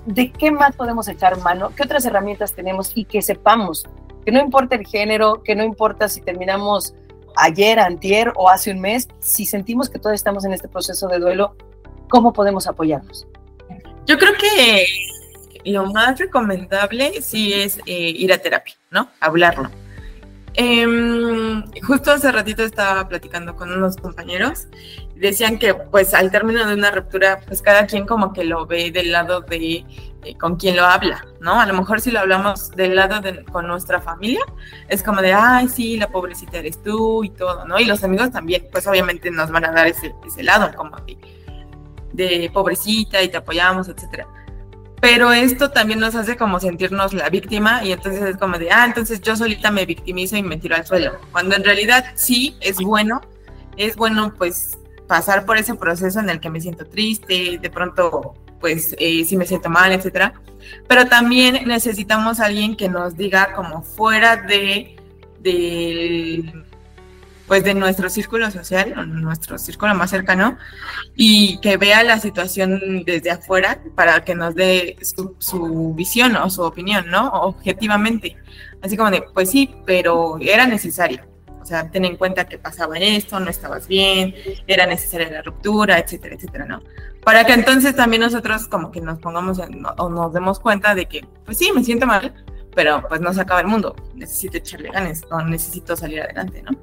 ¿de 0.08 0.32
qué 0.32 0.50
más 0.50 0.76
podemos 0.76 1.08
echar 1.08 1.40
mano? 1.42 1.72
¿Qué 1.76 1.84
otras 1.84 2.06
herramientas 2.06 2.54
tenemos 2.54 2.92
y 2.96 3.06
que 3.06 3.22
sepamos 3.22 3.86
que 4.26 4.32
no 4.32 4.40
importa 4.40 4.76
el 4.76 4.86
género, 4.88 5.44
que 5.44 5.56
no 5.56 5.64
importa 5.64 6.10
si 6.10 6.22
terminamos 6.22 6.96
ayer, 7.38 7.80
antier 7.80 8.34
o 8.36 8.50
hace 8.50 8.72
un 8.72 8.80
mes, 8.80 9.08
si 9.20 9.46
sentimos 9.46 9.90
que 9.90 10.00
todos 10.00 10.16
estamos 10.16 10.46
en 10.46 10.54
este 10.54 10.68
proceso 10.68 11.08
de 11.08 11.20
duelo, 11.20 11.56
¿cómo 12.10 12.34
podemos 12.34 12.68
apoyarnos? 12.68 13.28
Yo 14.06 14.18
creo 14.18 14.34
que 14.34 14.86
lo 15.66 15.92
más 15.92 16.20
recomendable 16.20 17.22
sí 17.22 17.54
es 17.54 17.78
eh, 17.86 18.14
ir 18.16 18.32
a 18.34 18.38
terapia, 18.38 18.76
¿no? 18.92 19.10
Hablarlo. 19.20 19.70
Em, 20.54 21.64
justo 21.82 22.12
hace 22.12 22.32
ratito 22.32 22.64
estaba 22.64 23.10
platicando 23.10 23.58
con 23.58 23.74
unos 23.74 23.98
compañeros 23.98 24.68
decían 25.16 25.58
que 25.58 25.74
pues 25.74 26.14
al 26.14 26.32
término 26.32 26.66
de 26.66 26.74
una 26.74 26.92
ruptura 26.92 27.42
pues 27.46 27.62
cada 27.62 27.86
quien 27.88 28.06
como 28.06 28.34
que 28.34 28.44
lo 28.44 28.66
ve 28.66 28.92
del 28.92 29.12
lado 29.12 29.42
de 29.42 29.86
con 30.34 30.56
quien 30.56 30.76
lo 30.76 30.86
habla, 30.86 31.26
¿no? 31.40 31.60
A 31.60 31.66
lo 31.66 31.74
mejor 31.74 32.02
si 32.02 32.12
lo 32.12 32.20
hablamos 32.20 32.72
del 32.72 32.96
lado 32.96 33.22
de 33.22 33.46
con 33.46 33.68
nuestra 33.68 34.02
familia 34.02 34.42
es 34.88 35.04
como 35.04 35.22
de, 35.22 35.34
ay, 35.34 35.70
sí, 35.70 35.98
la 35.98 36.10
pobrecita 36.10 36.58
eres 36.58 36.82
tú 36.82 37.24
y 37.24 37.30
todo, 37.30 37.66
¿no? 37.66 37.80
Y 37.80 37.86
los 37.86 38.04
amigos 38.04 38.32
también, 38.32 38.68
pues 38.72 38.88
obviamente 38.88 39.32
nos 39.32 39.52
van 39.52 39.66
a 39.66 39.72
dar 39.72 39.88
ese, 39.88 40.14
ese 40.26 40.44
lado 40.44 40.72
como 40.76 40.98
de, 41.02 41.18
de 42.14 42.50
pobrecita 42.52 43.22
y 43.22 43.30
te 43.30 43.38
apoyamos, 43.38 43.88
etcétera 43.88 44.28
pero 45.06 45.32
esto 45.32 45.70
también 45.70 46.00
nos 46.00 46.16
hace 46.16 46.36
como 46.36 46.60
sentirnos 46.60 47.14
la 47.14 47.30
víctima 47.30 47.84
y 47.84 47.92
entonces 47.92 48.24
es 48.24 48.38
como 48.38 48.58
de, 48.58 48.72
ah, 48.72 48.86
entonces 48.86 49.22
yo 49.22 49.36
solita 49.36 49.70
me 49.70 49.86
victimizo 49.86 50.36
y 50.36 50.42
me 50.42 50.58
tiro 50.58 50.76
al 50.76 50.84
suelo, 50.84 51.20
cuando 51.32 51.56
en 51.56 51.64
realidad 51.64 52.06
sí 52.16 52.58
es 52.60 52.78
bueno, 52.78 53.22
es 53.78 53.96
bueno 53.96 54.34
pues 54.36 54.80
pasar 55.08 55.46
por 55.46 55.58
ese 55.58 55.76
proceso 55.76 56.20
en 56.20 56.32
el 56.32 56.40
que 56.40 56.50
me 56.50 56.60
siento 56.60 56.86
triste, 56.86 57.60
de 57.62 57.70
pronto 57.70 58.34
pues 58.66 58.96
eh, 58.98 59.24
si 59.26 59.38
me 59.38 59.46
siento 59.46 59.70
mal, 59.70 59.92
etcétera, 59.92 60.34
pero 60.88 61.06
también 61.06 61.68
necesitamos 61.68 62.40
a 62.40 62.48
alguien 62.48 62.76
que 62.76 62.90
nos 62.90 63.16
diga 63.16 63.54
como 63.54 63.84
fuera 63.84 64.38
de, 64.38 64.96
de 65.40 66.52
pues 67.46 67.64
de 67.64 67.76
nuestro 67.76 68.10
círculo 68.10 68.50
social, 68.50 68.96
nuestro 69.22 69.60
círculo 69.60 69.94
más 69.94 70.10
cercano, 70.10 70.58
y 71.16 71.60
que 71.60 71.78
vea 71.78 72.02
la 72.04 72.20
situación 72.20 73.04
desde 73.06 73.30
afuera 73.30 73.84
para 73.94 74.24
que 74.24 74.34
nos 74.34 74.56
dé 74.56 74.98
su, 75.38 75.94
visión 75.94 76.36
o 76.36 76.50
su 76.50 76.64
opinión, 76.64 77.08
¿no? 77.12 77.28
Objetivamente. 77.34 78.36
Así 78.82 78.98
como 78.98 79.12
de, 79.12 79.22
pues 79.32 79.52
sí, 79.52 79.76
pero 79.86 80.40
era 80.42 80.66
necesario. 80.66 81.22
O 81.66 81.68
sea, 81.68 81.90
ten 81.90 82.06
en 82.06 82.16
cuenta 82.16 82.46
que 82.46 82.60
pasaba 82.60 82.96
esto, 83.00 83.40
no 83.40 83.50
estabas 83.50 83.88
bien, 83.88 84.36
era 84.68 84.86
necesaria 84.86 85.32
la 85.32 85.42
ruptura, 85.42 85.98
etcétera, 85.98 86.36
etcétera, 86.36 86.66
¿no? 86.66 86.84
Para 87.24 87.44
que 87.44 87.54
entonces 87.54 87.96
también 87.96 88.22
nosotros 88.22 88.68
como 88.68 88.92
que 88.92 89.02
nos 89.02 89.18
pongamos 89.18 89.60
o 89.98 90.10
nos 90.10 90.32
demos 90.32 90.60
cuenta 90.60 90.94
de 90.94 91.08
que, 91.08 91.26
pues 91.44 91.58
sí, 91.58 91.72
me 91.74 91.84
siento 91.84 92.06
mal, 92.06 92.36
pero 92.76 93.04
pues 93.10 93.20
no 93.20 93.34
se 93.34 93.42
acaba 93.42 93.62
el 93.62 93.66
mundo, 93.66 93.96
necesito 94.14 94.58
echarle 94.58 94.92
ganas 94.92 95.24
o 95.32 95.42
necesito 95.42 95.96
salir 95.96 96.22
adelante, 96.22 96.62
¿no? 96.62 96.78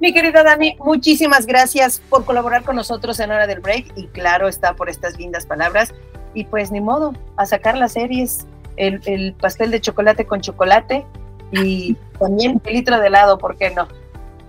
Mi 0.00 0.14
querida 0.14 0.42
Dani, 0.42 0.78
muchísimas 0.80 1.44
gracias 1.44 2.00
por 2.08 2.24
colaborar 2.24 2.62
con 2.62 2.74
nosotros 2.74 3.20
en 3.20 3.32
Hora 3.32 3.46
del 3.46 3.60
Break 3.60 3.92
y 3.96 4.06
claro 4.06 4.48
está 4.48 4.74
por 4.74 4.88
estas 4.88 5.18
lindas 5.18 5.44
palabras. 5.44 5.92
Y 6.32 6.46
pues 6.46 6.72
ni 6.72 6.80
modo, 6.80 7.12
a 7.36 7.44
sacar 7.44 7.76
las 7.76 7.92
series, 7.92 8.46
el, 8.76 9.34
pastel 9.34 9.70
de 9.70 9.82
chocolate 9.82 10.24
con 10.24 10.40
chocolate 10.40 11.04
y 11.50 11.98
también 12.18 12.62
el 12.64 12.72
litro 12.72 12.98
de 12.98 13.08
helado, 13.08 13.36
¿por 13.36 13.58
qué 13.58 13.70
no? 13.72 13.86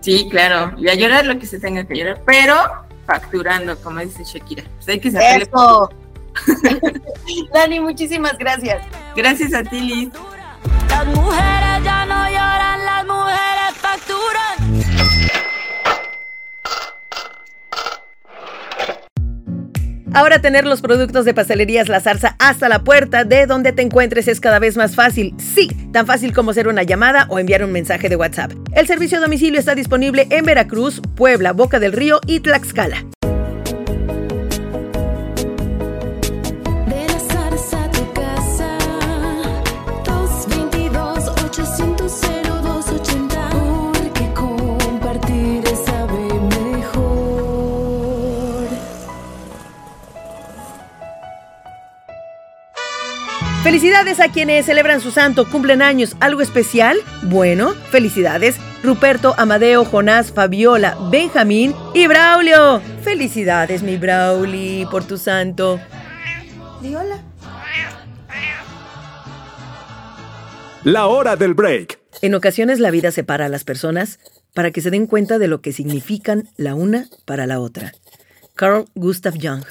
Sí, 0.04 0.28
claro, 0.30 0.78
y 0.78 0.90
a 0.90 0.96
llorar 0.96 1.26
lo 1.26 1.40
que 1.40 1.46
se 1.46 1.60
tenga 1.60 1.86
que 1.86 1.96
llorar, 1.96 2.22
pero 2.26 2.56
facturando, 3.06 3.78
como 3.78 4.02
dice 4.02 4.26
Shakira. 4.26 4.64
Pues 4.76 4.90
hay 4.90 5.00
que 5.00 5.12
sacarle. 5.12 5.44
Eso. 5.44 5.90
Dani, 7.54 7.80
muchísimas 7.80 8.38
gracias. 8.38 8.84
Gracias 9.16 9.54
a 9.54 9.64
ti, 9.64 9.80
Liz. 9.80 10.10
Las 10.90 11.06
mujeres 11.08 11.84
ya 11.86 12.06
no 12.06 12.28
lloran, 12.28 12.86
las 12.86 13.06
mujeres 13.06 13.80
Ahora 20.16 20.40
tener 20.40 20.66
los 20.66 20.82
productos 20.82 21.26
de 21.26 21.34
Pastelerías 21.34 21.90
La 21.90 22.00
Zarza 22.00 22.36
hasta 22.38 22.70
la 22.70 22.84
puerta 22.84 23.24
de 23.24 23.48
donde 23.48 23.72
te 23.72 23.82
encuentres 23.82 24.28
es 24.28 24.40
cada 24.40 24.60
vez 24.60 24.78
más 24.78 24.94
fácil. 24.94 25.34
Sí, 25.40 25.70
tan 25.92 26.06
fácil 26.06 26.34
como 26.34 26.52
hacer 26.52 26.68
una 26.68 26.84
llamada 26.84 27.26
o 27.30 27.40
enviar 27.40 27.64
un 27.64 27.72
mensaje 27.72 28.10
de 28.10 28.16
WhatsApp. 28.16 28.52
El 28.76 28.86
servicio 28.86 29.18
a 29.18 29.22
domicilio 29.22 29.60
está 29.60 29.74
disponible 29.74 30.28
en 30.30 30.46
Veracruz, 30.46 31.02
Puebla, 31.16 31.52
Boca 31.52 31.80
del 31.80 31.94
Río 31.94 32.20
y 32.28 32.42
Tlaxcala. 32.42 33.06
Felicidades 53.64 54.20
a 54.20 54.30
quienes 54.30 54.66
celebran 54.66 55.00
su 55.00 55.10
santo, 55.10 55.50
cumplen 55.50 55.82
años, 55.82 56.18
algo 56.20 56.42
especial. 56.42 56.98
Bueno, 57.24 57.74
felicidades. 57.92 58.58
Ruperto, 58.84 59.36
Amadeo, 59.38 59.86
Jonás, 59.86 60.34
Fabiola, 60.34 60.98
Benjamín 61.10 61.74
y 61.94 62.08
Braulio. 62.08 62.82
Felicidades, 63.04 63.82
mi 63.82 63.96
Brauli, 63.96 64.86
por 64.92 65.06
tu 65.06 65.18
santo. 65.18 65.80
Viola. 66.82 67.24
La 70.84 71.08
hora 71.08 71.38
del 71.38 71.54
break. 71.54 72.02
En 72.22 72.36
ocasiones 72.36 72.82
la 72.82 72.92
vida 72.92 73.12
separa 73.12 73.46
a 73.46 73.50
las 73.50 73.64
personas 73.64 74.20
para 74.54 74.72
que 74.72 74.82
se 74.82 74.92
den 74.92 75.08
cuenta 75.08 75.40
de 75.40 75.48
lo 75.48 75.62
que 75.62 75.72
significan 75.72 76.50
la 76.58 76.76
una 76.76 77.08
para 77.24 77.48
la 77.48 77.62
otra. 77.62 77.94
Carl 78.56 78.88
Gustav 78.94 79.36
Jung. 79.42 79.64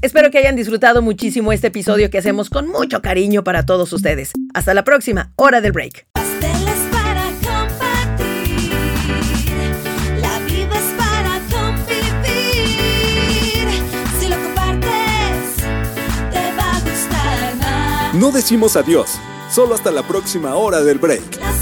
Espero 0.00 0.30
que 0.30 0.38
hayan 0.38 0.54
disfrutado 0.54 1.02
muchísimo 1.02 1.52
este 1.52 1.66
episodio 1.66 2.08
que 2.08 2.18
hacemos 2.18 2.50
con 2.50 2.68
mucho 2.68 3.02
cariño 3.02 3.42
para 3.42 3.66
todos 3.66 3.92
ustedes. 3.92 4.30
Hasta 4.54 4.72
la 4.72 4.84
próxima, 4.84 5.32
hora 5.34 5.60
del 5.60 5.72
break. 5.72 6.06
Pasteles 6.12 6.78
para 6.92 7.24
compartir. 7.42 8.70
La 10.20 10.38
vida 10.46 10.78
es 10.78 10.94
para 10.96 11.40
convivir. 11.50 12.88
Si 14.20 14.28
lo 14.28 14.36
compartes, 14.36 15.56
te 16.30 16.52
va 16.56 16.76
a 16.76 16.80
gustar 16.80 17.56
más. 17.56 18.14
No 18.14 18.30
decimos 18.30 18.76
adiós, 18.76 19.18
solo 19.50 19.74
hasta 19.74 19.90
la 19.90 20.04
próxima 20.04 20.54
hora 20.54 20.80
del 20.80 20.98
break. 20.98 21.40
Las 21.40 21.57